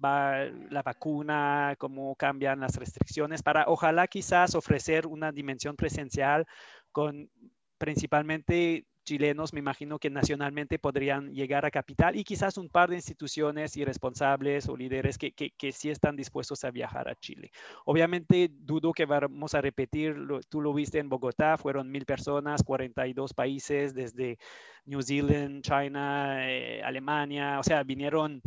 va 0.03 0.45
la 0.69 0.83
vacuna, 0.83 1.75
cómo 1.79 2.15
cambian 2.15 2.59
las 2.59 2.75
restricciones, 2.75 3.41
para 3.41 3.65
ojalá 3.67 4.07
quizás 4.07 4.55
ofrecer 4.55 5.07
una 5.07 5.31
dimensión 5.31 5.75
presencial 5.75 6.45
con 6.91 7.29
principalmente 7.77 8.85
chilenos, 9.03 9.53
me 9.53 9.59
imagino 9.59 9.99
que 9.99 10.09
nacionalmente 10.09 10.79
podrían 10.79 11.33
llegar 11.33 11.65
a 11.65 11.71
capital 11.71 12.15
y 12.15 12.23
quizás 12.23 12.57
un 12.57 12.69
par 12.69 12.89
de 12.89 12.95
instituciones 12.95 13.75
y 13.77 13.85
responsables 13.85 14.67
o 14.69 14.77
líderes 14.77 15.17
que, 15.17 15.31
que, 15.31 15.71
sí 15.71 15.89
están 15.89 16.15
dispuestos 16.15 16.63
a 16.63 16.71
viajar 16.71 17.09
a 17.09 17.15
Chile. 17.15 17.51
Obviamente 17.85 18.49
dudo 18.51 18.93
que 18.93 19.05
vamos 19.05 19.53
a 19.53 19.61
repetir, 19.61 20.15
tú 20.49 20.61
lo 20.61 20.73
viste 20.73 20.99
en 20.99 21.09
Bogotá, 21.09 21.57
fueron 21.57 21.91
mil 21.91 22.05
personas, 22.05 22.63
42 22.63 23.33
países, 23.33 23.93
desde 23.93 24.37
New 24.85 25.01
Zealand, 25.01 25.61
China, 25.61 26.49
eh, 26.49 26.81
Alemania, 26.83 27.59
o 27.59 27.63
sea, 27.63 27.83
vinieron 27.83 28.41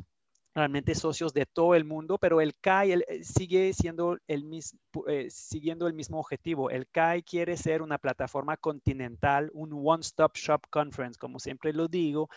realmente 0.56 0.94
socios 0.94 1.34
de 1.34 1.44
todo 1.44 1.74
el 1.74 1.84
mundo, 1.84 2.16
pero 2.16 2.40
el 2.40 2.56
CAI 2.56 2.92
eh, 2.92 3.22
sigue 3.22 3.74
siendo 3.74 4.16
el 4.26 4.44
mismo, 4.44 4.80
eh, 5.06 5.28
siguiendo 5.28 5.86
el 5.86 5.92
mismo 5.92 6.18
objetivo. 6.18 6.70
El 6.70 6.88
CAI 6.88 7.22
quiere 7.22 7.58
ser 7.58 7.82
una 7.82 7.98
plataforma 7.98 8.56
continental, 8.56 9.50
un 9.52 9.70
one-stop 9.74 10.34
shop 10.34 10.62
conference, 10.70 11.18
como 11.18 11.38
siempre 11.40 11.74
lo 11.74 11.88
digo, 11.88 12.30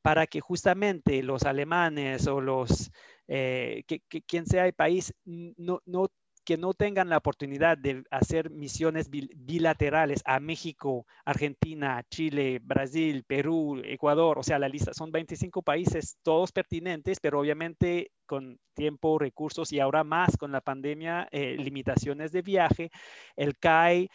para 0.00 0.28
que 0.28 0.40
justamente 0.40 1.24
los 1.24 1.42
alemanes 1.42 2.28
o 2.28 2.40
los, 2.40 2.92
eh, 3.26 3.82
que, 3.88 4.00
quien 4.22 4.46
sea 4.46 4.64
el 4.66 4.72
país, 4.72 5.12
no, 5.24 5.82
no 5.86 6.06
que 6.50 6.58
no 6.58 6.74
tengan 6.74 7.08
la 7.08 7.18
oportunidad 7.18 7.78
de 7.78 8.02
hacer 8.10 8.50
misiones 8.50 9.08
bilaterales 9.08 10.20
a 10.24 10.40
México, 10.40 11.06
Argentina, 11.24 12.04
Chile, 12.10 12.58
Brasil, 12.60 13.22
Perú, 13.22 13.80
Ecuador, 13.84 14.36
o 14.36 14.42
sea, 14.42 14.58
la 14.58 14.68
lista 14.68 14.92
son 14.92 15.12
25 15.12 15.62
países, 15.62 16.18
todos 16.24 16.50
pertinentes, 16.50 17.20
pero 17.20 17.38
obviamente 17.38 18.10
con 18.26 18.58
tiempo, 18.74 19.16
recursos 19.20 19.70
y 19.70 19.78
ahora 19.78 20.02
más 20.02 20.36
con 20.36 20.50
la 20.50 20.60
pandemia, 20.60 21.28
eh, 21.30 21.54
limitaciones 21.56 22.32
de 22.32 22.42
viaje, 22.42 22.90
el 23.36 23.56
CAI 23.56 24.10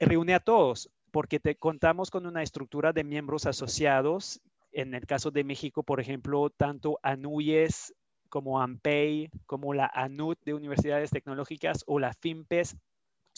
reúne 0.00 0.32
a 0.32 0.40
todos 0.40 0.88
porque 1.10 1.38
te 1.38 1.56
contamos 1.56 2.10
con 2.10 2.24
una 2.24 2.42
estructura 2.42 2.94
de 2.94 3.04
miembros 3.04 3.44
asociados 3.44 4.40
En 4.72 4.94
el 4.94 5.04
caso 5.04 5.30
de 5.30 5.44
México, 5.44 5.82
por 5.82 6.00
ejemplo, 6.00 6.48
tanto 6.48 6.98
ANUYES 7.02 7.92
como 8.28 8.60
AMPEI, 8.60 9.30
como 9.46 9.74
la 9.74 9.90
ANUT 9.92 10.38
de 10.44 10.54
Universidades 10.54 11.10
Tecnológicas 11.10 11.84
o 11.86 11.98
la 11.98 12.12
FIMPES 12.12 12.76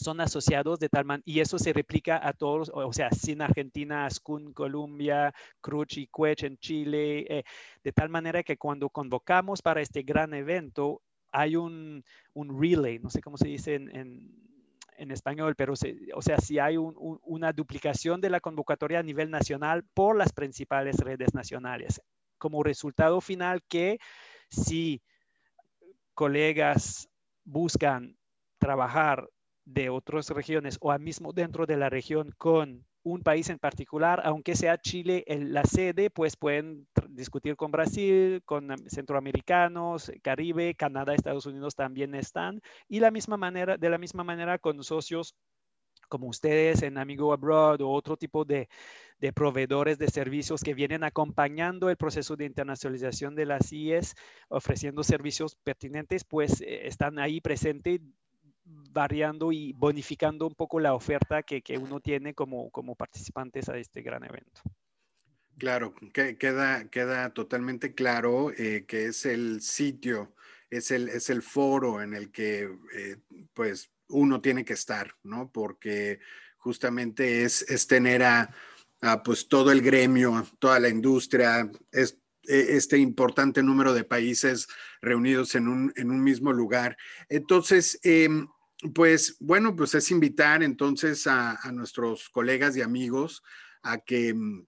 son 0.01 0.19
asociados 0.19 0.79
de 0.79 0.89
tal 0.89 1.05
manera, 1.05 1.23
y 1.25 1.39
eso 1.39 1.59
se 1.59 1.73
replica 1.73 2.19
a 2.27 2.33
todos, 2.33 2.71
o 2.73 2.91
sea, 2.91 3.11
sin 3.11 3.41
Argentina, 3.41 4.09
SCUN, 4.09 4.51
Colombia, 4.53 5.33
Cruch 5.61 5.97
y 5.97 6.07
Cuech 6.07 6.43
en 6.43 6.57
Chile, 6.57 7.25
eh, 7.29 7.43
de 7.83 7.91
tal 7.91 8.09
manera 8.09 8.41
que 8.43 8.57
cuando 8.57 8.89
convocamos 8.89 9.61
para 9.61 9.81
este 9.81 10.01
gran 10.01 10.33
evento, 10.33 11.01
hay 11.31 11.55
un, 11.55 12.03
un 12.33 12.61
relay, 12.61 12.99
no 12.99 13.09
sé 13.09 13.21
cómo 13.21 13.37
se 13.37 13.47
dice 13.47 13.75
en, 13.75 13.95
en, 14.97 15.11
español, 15.11 15.55
pero 15.55 15.73
o 15.73 16.21
sea, 16.21 16.37
si 16.37 16.59
hay 16.59 16.77
una 16.77 17.53
duplicación 17.53 18.21
de 18.21 18.29
la 18.29 18.39
convocatoria 18.39 18.99
a 18.99 19.03
nivel 19.03 19.31
nacional 19.31 19.83
por 19.95 20.15
las 20.15 20.31
principales 20.31 20.97
redes 20.97 21.33
nacionales, 21.33 22.01
como 22.37 22.61
resultado 22.61 23.19
final 23.19 23.63
que 23.67 23.99
si 24.51 25.01
colegas 26.13 27.09
buscan 27.43 28.17
trabajar 28.59 29.27
de 29.65 29.89
otras 29.89 30.29
regiones 30.29 30.77
o 30.81 30.97
mismo 30.99 31.33
dentro 31.33 31.65
de 31.65 31.77
la 31.77 31.89
región 31.89 32.31
con 32.37 32.85
un 33.03 33.23
país 33.23 33.49
en 33.49 33.57
particular, 33.57 34.21
aunque 34.23 34.55
sea 34.55 34.77
Chile 34.77 35.23
la 35.27 35.63
sede, 35.63 36.11
pues 36.11 36.35
pueden 36.37 36.87
discutir 37.09 37.55
con 37.55 37.71
Brasil, 37.71 38.43
con 38.45 38.75
centroamericanos, 38.87 40.11
Caribe, 40.21 40.75
Canadá, 40.75 41.15
Estados 41.15 41.47
Unidos 41.47 41.73
también 41.75 42.13
están, 42.13 42.61
y 42.87 42.99
la 42.99 43.09
misma 43.09 43.37
manera, 43.37 43.77
de 43.77 43.89
la 43.89 43.97
misma 43.97 44.23
manera 44.23 44.59
con 44.59 44.83
socios 44.83 45.35
como 46.11 46.27
ustedes 46.27 46.83
en 46.83 46.97
Amigo 46.97 47.31
Abroad 47.31 47.79
o 47.79 47.89
otro 47.89 48.17
tipo 48.17 48.43
de, 48.43 48.67
de, 49.19 49.31
proveedores 49.31 49.97
de 49.97 50.09
servicios 50.09 50.61
que 50.61 50.73
vienen 50.73 51.05
acompañando 51.05 51.89
el 51.89 51.95
proceso 51.95 52.35
de 52.35 52.43
internacionalización 52.43 53.33
de 53.33 53.45
las 53.45 53.71
IES, 53.71 54.15
ofreciendo 54.49 55.03
servicios 55.03 55.55
pertinentes, 55.55 56.25
pues 56.25 56.59
eh, 56.59 56.85
están 56.85 57.17
ahí 57.17 57.39
presentes 57.39 58.01
variando 58.65 59.53
y 59.53 59.71
bonificando 59.71 60.45
un 60.45 60.53
poco 60.53 60.81
la 60.81 60.93
oferta 60.93 61.43
que, 61.43 61.61
que 61.61 61.77
uno 61.77 62.01
tiene 62.01 62.33
como, 62.33 62.69
como 62.71 62.95
participantes 62.95 63.69
a 63.69 63.77
este 63.77 64.01
gran 64.01 64.25
evento. 64.25 64.61
Claro, 65.57 65.93
que 66.13 66.37
queda, 66.37 66.89
queda 66.89 67.33
totalmente 67.33 67.93
claro 67.93 68.51
eh, 68.51 68.83
que 68.85 69.05
es 69.05 69.25
el 69.25 69.61
sitio, 69.61 70.35
es 70.69 70.91
el, 70.91 71.07
es 71.07 71.29
el 71.29 71.41
foro 71.41 72.01
en 72.01 72.13
el 72.13 72.31
que 72.31 72.69
eh, 72.95 73.17
pues 73.53 73.90
uno 74.11 74.41
tiene 74.41 74.63
que 74.65 74.73
estar, 74.73 75.15
¿no? 75.23 75.51
Porque 75.51 76.19
justamente 76.57 77.43
es, 77.43 77.63
es 77.63 77.87
tener 77.87 78.23
a, 78.23 78.53
pues 79.23 79.47
todo 79.47 79.71
el 79.71 79.81
gremio, 79.81 80.47
toda 80.59 80.79
la 80.79 80.89
industria, 80.89 81.69
es, 81.91 82.19
e, 82.47 82.75
este 82.77 82.97
importante 82.97 83.63
número 83.63 83.93
de 83.93 84.03
países 84.03 84.67
reunidos 85.01 85.55
en 85.55 85.67
un, 85.67 85.93
en 85.95 86.11
un 86.11 86.23
mismo 86.23 86.53
lugar. 86.53 86.97
Entonces, 87.29 87.99
eh, 88.03 88.29
pues 88.93 89.37
bueno, 89.39 89.75
pues 89.75 89.93
es 89.95 90.09
invitar 90.11 90.63
entonces 90.63 91.27
a, 91.27 91.57
nuestros 91.71 92.29
colegas 92.29 92.75
y 92.75 92.81
amigos 92.81 93.43
a 93.83 93.99
que, 93.99 94.33
mm, 94.33 94.65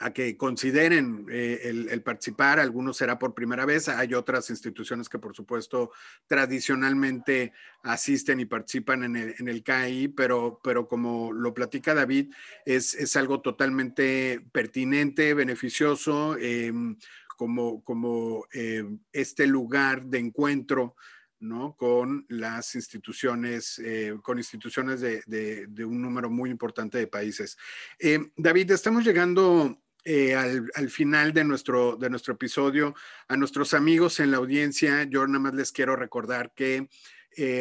a 0.00 0.12
que 0.12 0.36
consideren 0.36 1.26
eh, 1.30 1.60
el, 1.64 2.02
participar. 2.02 2.58
Algunos 2.58 2.96
será 2.96 3.18
por 3.18 3.34
primera 3.34 3.66
vez. 3.66 3.88
Hay 3.88 4.14
otras 4.14 4.48
instituciones 4.48 5.10
que 5.10 5.18
por 5.18 5.36
supuesto 5.36 5.92
tradicionalmente 6.26 7.52
asisten 7.82 8.40
y 8.40 8.46
participan 8.46 9.04
en 9.04 9.16
el, 9.16 9.34
en 9.38 9.60
CAI, 9.60 10.08
pero, 10.08 10.58
pero 10.64 10.88
como 10.88 11.32
lo 11.32 11.52
platica 11.52 11.94
David, 11.94 12.32
es, 12.64 13.14
algo 13.16 13.42
totalmente 13.42 14.40
pertinente, 14.52 15.34
beneficioso, 15.34 16.36
em, 16.38 16.96
como, 17.36 17.84
como 17.84 18.46
em, 18.52 19.00
este 19.12 19.46
lugar 19.46 20.06
de 20.06 20.18
encuentro 20.18 20.96
¿no? 21.40 21.74
Con 21.74 22.26
las 22.28 22.74
instituciones, 22.74 23.78
eh, 23.78 24.14
con 24.22 24.36
instituciones 24.38 25.00
de, 25.00 25.84
un 25.86 26.02
número 26.02 26.28
muy 26.28 26.50
importante 26.50 26.98
de 26.98 27.06
países. 27.06 27.56
Eh, 27.98 28.30
David, 28.36 28.72
estamos 28.72 29.04
llegando 29.04 29.78
eh, 30.04 30.34
al, 30.34 30.90
final 30.90 31.32
de 31.32 31.44
nuestro, 31.44 31.96
de 31.96 32.10
nuestro 32.10 32.34
episodio. 32.34 32.94
A 33.28 33.36
nuestros 33.36 33.74
amigos 33.74 34.20
en 34.20 34.30
la 34.30 34.38
audiencia, 34.38 35.04
yo 35.04 35.26
nada 35.26 35.38
más 35.38 35.54
les 35.54 35.72
quiero 35.72 35.96
recordar 35.96 36.52
que 36.54 36.88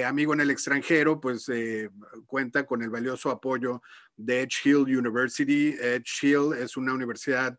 Amigo 0.06 0.34
en 0.34 0.42
el 0.42 0.50
extranjero, 0.50 1.22
pues 1.22 1.46
cuenta 2.26 2.66
con 2.66 2.82
el 2.82 2.90
valioso 2.90 3.30
apoyo 3.30 3.84
de 4.18 4.42
Edge 4.42 4.62
Hill 4.66 4.98
University. 4.98 5.76
Edge 5.80 6.24
Hill 6.24 6.54
es 6.60 6.76
una 6.76 6.94
universidad 6.94 7.58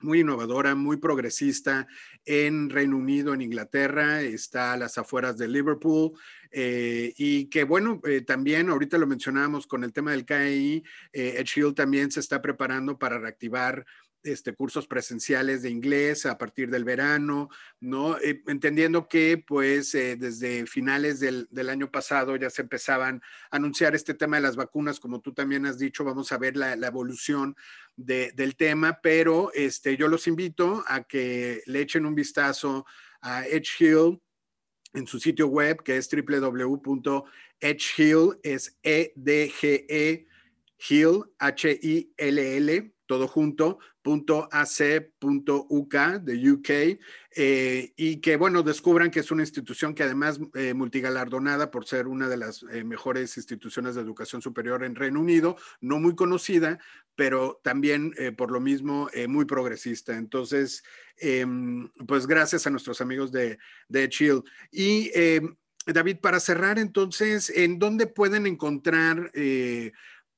muy 0.00 0.20
innovadora, 0.20 0.74
muy 0.74 0.98
progresista 0.98 1.86
en 2.24 2.70
Reino 2.70 2.96
Unido, 2.96 3.34
en 3.34 3.42
Inglaterra, 3.42 4.20
está 4.20 4.72
a 4.72 4.76
las 4.76 4.98
afueras 4.98 5.38
de 5.38 5.48
Liverpool 5.48 6.12
eh, 6.50 7.12
y 7.16 7.46
que 7.46 7.64
bueno, 7.64 8.00
eh, 8.04 8.20
también 8.22 8.70
ahorita 8.70 8.98
lo 8.98 9.06
mencionábamos 9.06 9.66
con 9.66 9.84
el 9.84 9.92
tema 9.92 10.12
del 10.12 10.24
KI, 10.24 10.82
eh, 11.12 11.34
Edge 11.38 11.60
Hill 11.60 11.74
también 11.74 12.10
se 12.10 12.20
está 12.20 12.40
preparando 12.40 12.98
para 12.98 13.18
reactivar 13.18 13.84
este, 14.26 14.54
cursos 14.54 14.86
presenciales 14.86 15.62
de 15.62 15.70
inglés 15.70 16.26
a 16.26 16.36
partir 16.36 16.70
del 16.70 16.84
verano, 16.84 17.48
¿no? 17.80 18.18
Eh, 18.18 18.42
entendiendo 18.46 19.08
que 19.08 19.38
pues 19.38 19.94
eh, 19.94 20.16
desde 20.16 20.66
finales 20.66 21.20
del, 21.20 21.48
año 21.68 21.90
pasado 21.90 22.36
ya 22.36 22.50
se 22.50 22.62
empezaban 22.62 23.22
a 23.50 23.56
anunciar 23.56 23.94
este 23.94 24.14
tema 24.14 24.36
de 24.36 24.42
las 24.42 24.56
vacunas, 24.56 25.00
como 25.00 25.20
tú 25.20 25.32
también 25.32 25.66
has 25.66 25.78
dicho, 25.78 26.04
vamos 26.04 26.32
a 26.32 26.38
ver 26.38 26.56
la, 26.56 26.74
evolución 26.86 27.56
del 27.96 28.56
tema, 28.56 29.00
pero 29.02 29.50
este, 29.52 29.96
yo 29.96 30.06
los 30.08 30.26
invito 30.26 30.84
a 30.86 31.02
que 31.02 31.62
le 31.66 31.80
echen 31.80 32.06
un 32.06 32.14
vistazo 32.14 32.86
a 33.20 33.44
Edge 33.46 33.70
Hill 33.80 34.20
en 34.96 35.06
su 35.06 35.18
sitio 35.18 35.46
web, 35.48 35.82
que 35.82 35.96
es 35.96 36.08
www.edgehill, 36.10 37.20
es 38.42 38.78
E-D-G-E, 38.82 40.26
Hill, 40.88 41.24
H-I-L-L, 41.38 42.94
todo 43.06 43.28
junto, 43.28 43.78
.ac.uk 44.06 45.94
de 46.22 46.50
UK 46.50 46.70
eh, 47.38 47.92
y 47.96 48.20
que, 48.20 48.36
bueno, 48.36 48.62
descubran 48.62 49.10
que 49.10 49.20
es 49.20 49.30
una 49.30 49.42
institución 49.42 49.94
que 49.94 50.04
además 50.04 50.40
eh, 50.54 50.74
multigalardonada 50.74 51.70
por 51.70 51.86
ser 51.86 52.06
una 52.06 52.28
de 52.28 52.36
las 52.36 52.64
eh, 52.70 52.84
mejores 52.84 53.36
instituciones 53.36 53.94
de 53.94 54.02
educación 54.02 54.40
superior 54.40 54.84
en 54.84 54.94
Reino 54.94 55.20
Unido, 55.20 55.56
no 55.80 55.98
muy 55.98 56.14
conocida, 56.14 56.78
pero 57.14 57.60
también 57.64 58.12
por 58.36 58.50
lo 58.50 58.60
mismo 58.60 59.08
muy 59.26 59.46
progresista. 59.46 60.16
Entonces, 60.18 60.84
em, 61.16 61.88
pues 62.06 62.26
gracias 62.26 62.66
a 62.66 62.70
nuestros 62.70 63.00
amigos 63.00 63.32
de, 63.32 63.58
de 63.88 64.08
Chill. 64.10 64.42
Y 64.70 65.10
em, 65.14 65.56
David, 65.86 66.18
para 66.20 66.40
cerrar 66.40 66.78
entonces, 66.78 67.48
¿en 67.48 67.78
dónde 67.78 68.06
pueden 68.06 68.46
encontrar 68.46 69.32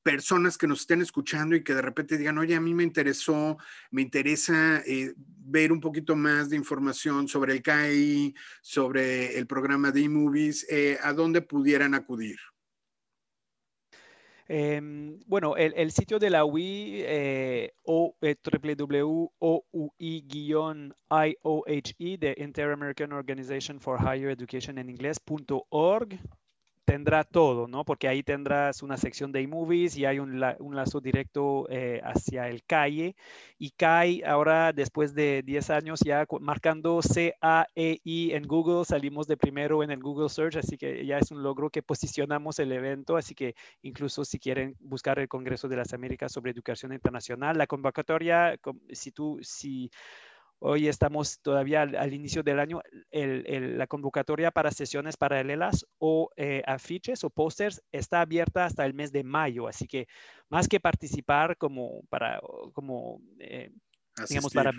personas 0.03 0.57
que 0.57 0.67
nos 0.67 0.81
estén 0.81 1.01
escuchando 1.01 1.55
y 1.55 1.63
que 1.63 1.73
de 1.73 1.81
repente 1.81 2.17
digan, 2.17 2.37
oye, 2.37 2.55
a 2.55 2.61
mí 2.61 2.73
me 2.73 2.83
interesó, 2.83 3.57
me 3.91 4.01
interesa 4.01 4.81
eh, 4.85 5.13
ver 5.17 5.71
un 5.71 5.79
poquito 5.79 6.15
más 6.15 6.49
de 6.49 6.55
información 6.55 7.27
sobre 7.27 7.53
el 7.53 7.61
KI, 7.61 8.33
sobre 8.61 9.37
el 9.37 9.47
programa 9.47 9.91
de 9.91 10.03
eMovies, 10.03 10.65
eh, 10.69 10.97
¿a 11.01 11.13
dónde 11.13 11.41
pudieran 11.41 11.93
acudir? 11.93 12.37
Em, 14.51 15.19
bueno, 15.27 15.55
el, 15.57 15.91
sitio 15.91 16.17
de 16.17 16.31
la 16.31 16.43
UI, 16.43 17.03
eh, 17.05 17.71
eh, 17.85 18.35
www.oui-iohe 18.43 19.37
de 22.17 22.35
Inter-American 22.35 23.13
Organization 23.13 23.79
for 23.79 23.99
Higher 23.99 24.31
Education 24.31 24.79
en 24.79 24.89
inglés.org 24.89 26.19
tendrá 26.89 27.23
todo, 27.23 27.67
¿no? 27.67 27.85
Porque 27.85 28.07
ahí 28.07 28.23
tendrás 28.23 28.81
una 28.81 28.97
sección 28.97 29.31
de 29.31 29.43
iMovies 29.43 29.95
y 29.95 30.05
hay 30.05 30.17
un, 30.17 30.39
lazo 30.39 30.99
directo 30.99 31.67
eh, 31.69 32.01
hacia 32.03 32.47
el 32.49 32.63
calle. 32.63 33.15
Y 33.59 33.69
CAI, 33.71 34.23
ahora 34.23 34.73
después 34.73 35.13
de 35.13 35.43
10 35.45 35.69
años 35.69 35.99
ya 36.03 36.25
marcando 36.41 37.03
C-A-E-I 37.03 38.31
en 38.33 38.43
Google, 38.47 38.85
salimos 38.85 39.27
de 39.27 39.37
primero 39.37 39.83
en 39.83 39.91
el 39.91 39.99
Google 39.99 40.29
Search, 40.29 40.55
así 40.55 40.77
que 40.77 41.05
ya 41.05 41.19
es 41.19 41.29
un 41.29 41.43
logro 41.43 41.69
que 41.69 41.83
posicionamos 41.83 42.57
el 42.57 42.71
evento. 42.71 43.17
Así 43.17 43.35
que 43.35 43.53
incluso 43.83 44.25
si 44.25 44.39
quieren 44.39 44.75
buscar 44.79 45.19
el 45.19 45.27
Congreso 45.27 45.67
de 45.67 45.77
las 45.77 45.93
Américas 45.93 46.31
sobre 46.31 46.51
Educación 46.51 46.91
Internacional, 46.91 47.55
la 47.55 47.67
convocatoria, 47.67 48.57
si 48.91 49.11
tú, 49.11 49.37
si 49.43 49.91
Hoy 50.61 50.89
estamos 50.89 51.39
todavía 51.41 51.83
al, 51.83 52.13
inicio 52.13 52.43
del 52.43 52.59
año. 52.59 52.81
la 53.11 53.87
convocatoria 53.87 54.51
para 54.51 54.71
sesiones 54.71 55.15
paralelas 55.15 55.85
o 55.99 56.29
eh, 56.35 56.61
afiches 56.65 57.23
o 57.23 57.29
pósters 57.29 57.81
está 57.93 58.19
abierta 58.21 58.65
hasta 58.65 58.85
el 58.85 58.93
mes 58.93 59.13
de 59.13 59.23
mayo. 59.23 59.69
Así 59.69 59.87
que 59.87 60.07
más 60.49 60.67
que 60.67 60.81
participar 60.81 61.55
como 61.57 62.03
para 62.09 62.41
como 62.73 63.21
eh, 63.39 63.71
Digamos, 64.27 64.53
para 64.53 64.71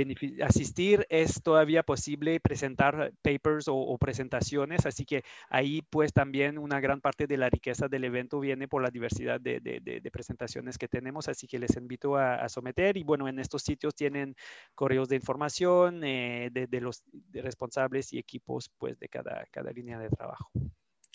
asistir 0.42 1.06
es 1.08 1.42
todavía 1.42 1.82
posible 1.82 2.40
presentar 2.40 3.12
papers 3.22 3.66
o, 3.68 3.96
presentaciones, 3.98 4.86
así 4.86 5.04
que 5.04 5.24
ahí 5.48 5.82
pues 5.82 6.12
también 6.12 6.58
una 6.58 6.80
gran 6.80 7.00
parte 7.00 7.26
de 7.26 7.36
la 7.36 7.48
riqueza 7.48 7.88
del 7.88 8.04
evento 8.04 8.40
viene 8.40 8.68
por 8.68 8.82
la 8.82 8.90
diversidad 8.90 9.40
de, 9.40 9.60
de, 9.60 10.10
presentaciones 10.10 10.78
que 10.78 10.88
tenemos, 10.88 11.28
así 11.28 11.46
que 11.46 11.58
les 11.58 11.76
invito 11.76 12.16
a, 12.16 12.48
someter 12.48 12.96
y 12.96 13.04
bueno, 13.04 13.28
en 13.28 13.38
estos 13.38 13.62
sitios 13.62 13.94
tienen 13.94 14.34
correos 14.74 15.08
de 15.08 15.16
información 15.16 16.02
eh, 16.04 16.50
de, 16.52 16.80
los 16.80 17.04
responsables 17.32 18.12
y 18.12 18.18
equipos 18.18 18.70
pues 18.78 18.98
de 18.98 19.08
cada, 19.08 19.44
cada 19.50 19.70
línea 19.72 19.98
de 19.98 20.08
trabajo. 20.08 20.50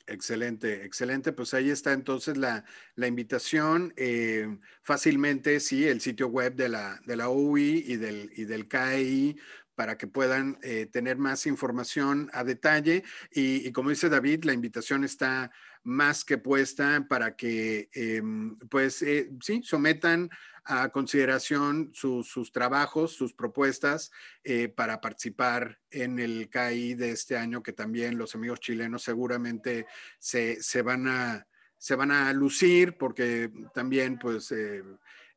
Excelente, 0.07 0.85
excelente. 0.85 1.31
Pues 1.31 1.53
ahí 1.55 1.69
está 1.71 1.91
entonces 1.93 2.37
la, 2.37 2.63
invitación. 2.95 3.93
Eh, 3.97 4.59
fácilmente, 4.83 5.59
sí, 5.59 5.87
el 5.87 5.99
sitio 5.99 6.27
web 6.27 6.55
de 6.55 6.69
la, 6.69 7.01
de 7.05 7.15
la 7.15 7.29
UI 7.29 7.83
y 7.87 7.95
del, 7.97 8.31
y 8.35 8.45
del 8.45 8.67
KI 8.67 9.37
para 9.75 9.97
que 9.97 10.07
puedan 10.07 10.57
eh, 10.63 10.87
tener 10.87 11.17
más 11.17 11.45
información 11.45 12.29
a 12.33 12.43
detalle. 12.43 13.03
Y, 13.31 13.71
como 13.71 13.89
dice 13.89 14.09
David, 14.09 14.45
la 14.45 14.53
invitación 14.53 15.03
está 15.03 15.51
más 15.85 16.25
que 16.25 16.37
puesta 16.37 17.05
para 17.07 17.35
que, 17.35 17.89
em, 17.93 18.57
pues, 18.69 19.01
eh, 19.01 19.29
sí, 19.41 19.61
sometan 19.63 20.29
a 20.65 20.89
consideración 20.89 21.91
sus 21.93 22.51
trabajos, 22.51 23.13
sus 23.13 23.33
propuestas 23.33 24.11
eh, 24.43 24.67
para 24.67 24.99
participar 24.99 25.79
en 25.91 26.17
el 26.17 26.49
CAI 26.49 26.95
de 26.95 27.11
este 27.11 27.37
año, 27.37 27.61
que 27.61 27.71
también 27.71 28.17
los 28.17 28.33
amigos 28.33 28.59
chilenos 28.59 29.03
seguramente 29.03 29.85
se, 30.17 30.57
van, 30.81 31.07
a, 31.07 31.47
se 31.77 31.95
van 31.95 32.11
a 32.11 32.33
lucir 32.33 32.97
porque 32.97 33.51
también 33.75 34.17
pues 34.17 34.51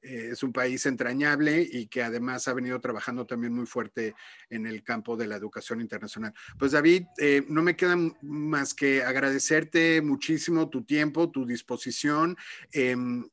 eh, 0.02 0.08
eh, 0.08 0.30
es 0.32 0.42
un 0.42 0.52
país 0.52 0.86
entrañable 0.86 1.66
y 1.70 1.86
que 1.86 2.02
además 2.02 2.48
ha 2.48 2.54
venido 2.54 2.80
trabajando 2.80 3.26
también 3.26 3.52
muy 3.52 3.66
fuerte 3.66 4.14
en 4.50 4.66
el 4.66 4.82
campo 4.82 5.16
de 5.16 5.26
la 5.26 5.36
educación 5.36 5.80
internacional. 5.80 6.32
Pues 6.58 6.72
David, 6.72 7.04
no 7.48 7.62
me 7.62 7.76
queda 7.76 7.96
más 8.22 8.74
que 8.74 9.02
agradecerte 9.02 10.02
muchísimo 10.02 10.68
tu 10.68 10.84
tiempo, 10.84 11.30
tu 11.30 11.46
disposición. 11.46 12.36
Em, 12.72 13.28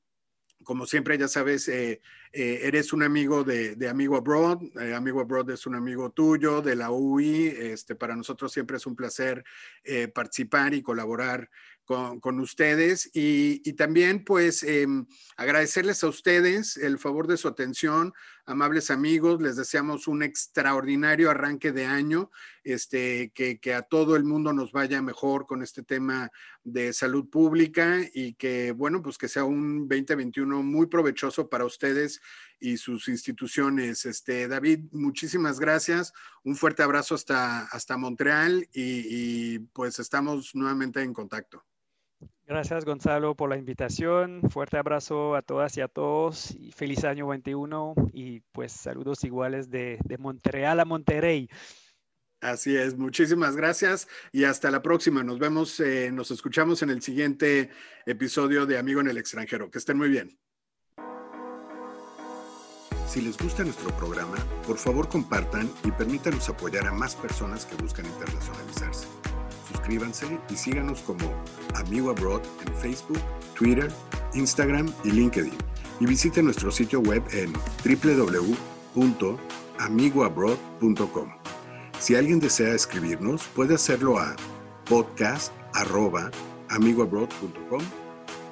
como 0.63 0.86
siempre, 0.86 1.17
ya 1.17 1.28
sabes, 1.28 1.69
eh, 2.35 2.41
eh, 2.41 2.67
eres 2.67 2.91
un 2.91 3.01
amigo 3.01 3.45
de, 3.45 3.87
Amigo 3.89 4.17
Abroad. 4.17 4.61
Eh, 4.81 4.93
amigo 4.93 5.21
Abroad 5.21 5.49
es 5.51 5.65
un 5.65 5.75
amigo 5.75 6.09
tuyo 6.09 6.61
de 6.61 6.75
la 6.75 6.91
UI. 6.91 7.47
Este, 7.47 7.95
para 7.95 8.15
nosotros 8.15 8.51
siempre 8.51 8.75
es 8.75 8.85
un 8.85 8.95
placer 8.95 9.43
participar 10.13 10.73
y 10.73 10.81
colaborar 10.81 11.49
con, 11.85 12.39
ustedes 12.39 13.11
y, 13.13 13.73
también 13.73 14.23
pues 14.25 14.63
em, 14.63 15.05
agradecerles 15.37 16.03
a 16.03 16.07
ustedes 16.07 16.77
el 16.77 16.97
favor 16.97 17.27
de 17.27 17.37
su 17.37 17.47
atención, 17.47 18.11
amables 18.47 18.89
amigos, 18.89 19.39
les 19.39 19.55
deseamos 19.55 20.07
un 20.07 20.23
extraordinario 20.23 21.29
arranque 21.29 21.71
de 21.71 21.85
año, 21.85 22.31
este, 22.63 23.31
que, 23.35 23.59
que, 23.59 23.75
a 23.75 23.83
todo 23.83 24.15
el 24.15 24.23
mundo 24.23 24.51
nos 24.51 24.71
vaya 24.71 25.01
mejor 25.03 25.45
con 25.45 25.61
este 25.61 25.83
tema 25.83 26.31
de 26.63 26.91
salud 26.91 27.29
pública 27.29 27.99
y 28.13 28.33
que 28.33 28.71
bueno 28.71 29.03
pues 29.03 29.19
que 29.19 29.27
sea 29.27 29.43
un 29.43 29.87
2021 29.87 30.63
muy 30.63 30.87
provechoso 30.87 31.47
para 31.47 31.65
ustedes 31.65 32.21
y 32.59 32.77
sus 32.77 33.07
instituciones. 33.07 34.05
Este, 34.05 34.47
David, 34.47 34.85
muchísimas 34.91 35.59
gracias, 35.59 36.13
un 36.43 36.55
fuerte 36.55 36.83
abrazo 36.83 37.15
hasta, 37.15 37.65
hasta 37.65 37.97
Montreal 37.97 38.67
y 38.73 39.59
pues 39.59 39.99
estamos 39.99 40.55
nuevamente 40.55 41.01
en 41.01 41.13
contacto. 41.13 41.65
Gracias 42.47 42.85
Gonzalo 42.85 43.35
por 43.35 43.49
la 43.49 43.57
invitación. 43.57 44.41
Fuerte 44.51 44.77
abrazo 44.77 45.35
a 45.35 45.41
todas 45.41 45.75
y 45.77 45.81
a 45.81 45.88
todos 45.88 46.51
y 46.51 46.71
feliz 46.71 47.03
año 47.03 47.27
21 47.27 47.95
y 48.13 48.41
pues 48.51 48.71
saludos 48.71 49.23
iguales 49.23 49.71
de, 49.71 49.97
Montreal 50.19 50.79
a 50.79 50.85
Monterrey. 50.85 51.49
Así 52.41 52.77
es, 52.77 52.95
muchísimas 52.95 53.55
gracias 53.55 54.07
y 54.31 54.43
hasta 54.43 54.69
la 54.69 54.83
próxima. 54.83 55.23
Nos 55.23 55.39
vemos, 55.39 55.79
eh, 55.79 56.11
nos 56.11 56.29
escuchamos 56.29 56.83
en 56.83 56.91
el 56.91 57.01
siguiente 57.01 57.71
episodio 58.05 58.67
de 58.67 58.77
Amigo 58.77 59.01
en 59.01 59.07
el 59.07 59.17
extranjero. 59.17 59.71
Que 59.71 59.79
estén 59.79 59.97
muy 59.97 60.09
bien. 60.09 60.38
Si 63.15 63.21
les 63.21 63.38
gusta 63.38 63.63
nuestro 63.63 63.89
programa, 63.97 64.38
por 64.67 64.78
favor 64.78 65.10
compartan 65.10 65.71
y 65.84 65.91
permítanos 65.91 66.49
apoyar 66.49 66.86
a 66.86 66.91
más 66.91 67.15
personas 67.15 67.65
que 67.65 67.75
buscan 67.75 68.06
internacionalizarse 68.06 69.08
suscríbanse 69.86 70.25
y 70.49 70.56
síganos 70.56 71.01
como 71.01 71.32
Amigo 71.75 72.10
Abroad 72.10 72.41
en 72.65 72.73
Facebook, 72.75 73.19
Twitter, 73.56 73.91
Instagram 74.34 74.91
y 75.04 75.12
LinkedIn. 75.12 75.54
Y 75.99 76.08
visite 76.08 76.41
nuestro 76.41 76.71
sitio 76.71 77.01
web 77.01 77.21
en 77.32 77.54
www.amigoabroad.com. 78.95 81.30
Si 81.99 82.15
alguien 82.15 82.39
desea 82.39 82.73
escribirnos, 82.73 83.43
puede 83.56 83.75
hacerlo 83.75 84.17
a 84.17 84.36
podcast.amigoabroad.com 84.86 87.82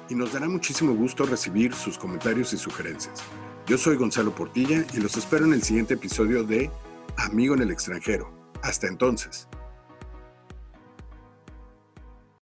y 0.08 0.14
nos 0.14 0.32
dará 0.32 0.48
muchísimo 0.48 0.94
gusto 0.94 1.26
recibir 1.26 1.74
sus 1.74 1.98
comentarios 1.98 2.52
y 2.52 2.58
sugerencias. 2.58 3.24
Yo 3.66 3.78
soy 3.78 3.96
Gonzalo 3.96 4.34
Portilla 4.34 4.84
y 4.92 4.98
los 4.98 5.16
espero 5.16 5.46
en 5.46 5.54
el 5.54 5.62
siguiente 5.62 5.94
episodio 5.94 6.44
de 6.44 6.70
Amigo 7.16 7.54
en 7.54 7.62
el 7.62 7.70
extranjero. 7.70 8.30
Hasta 8.60 8.88
entonces. 8.88 9.48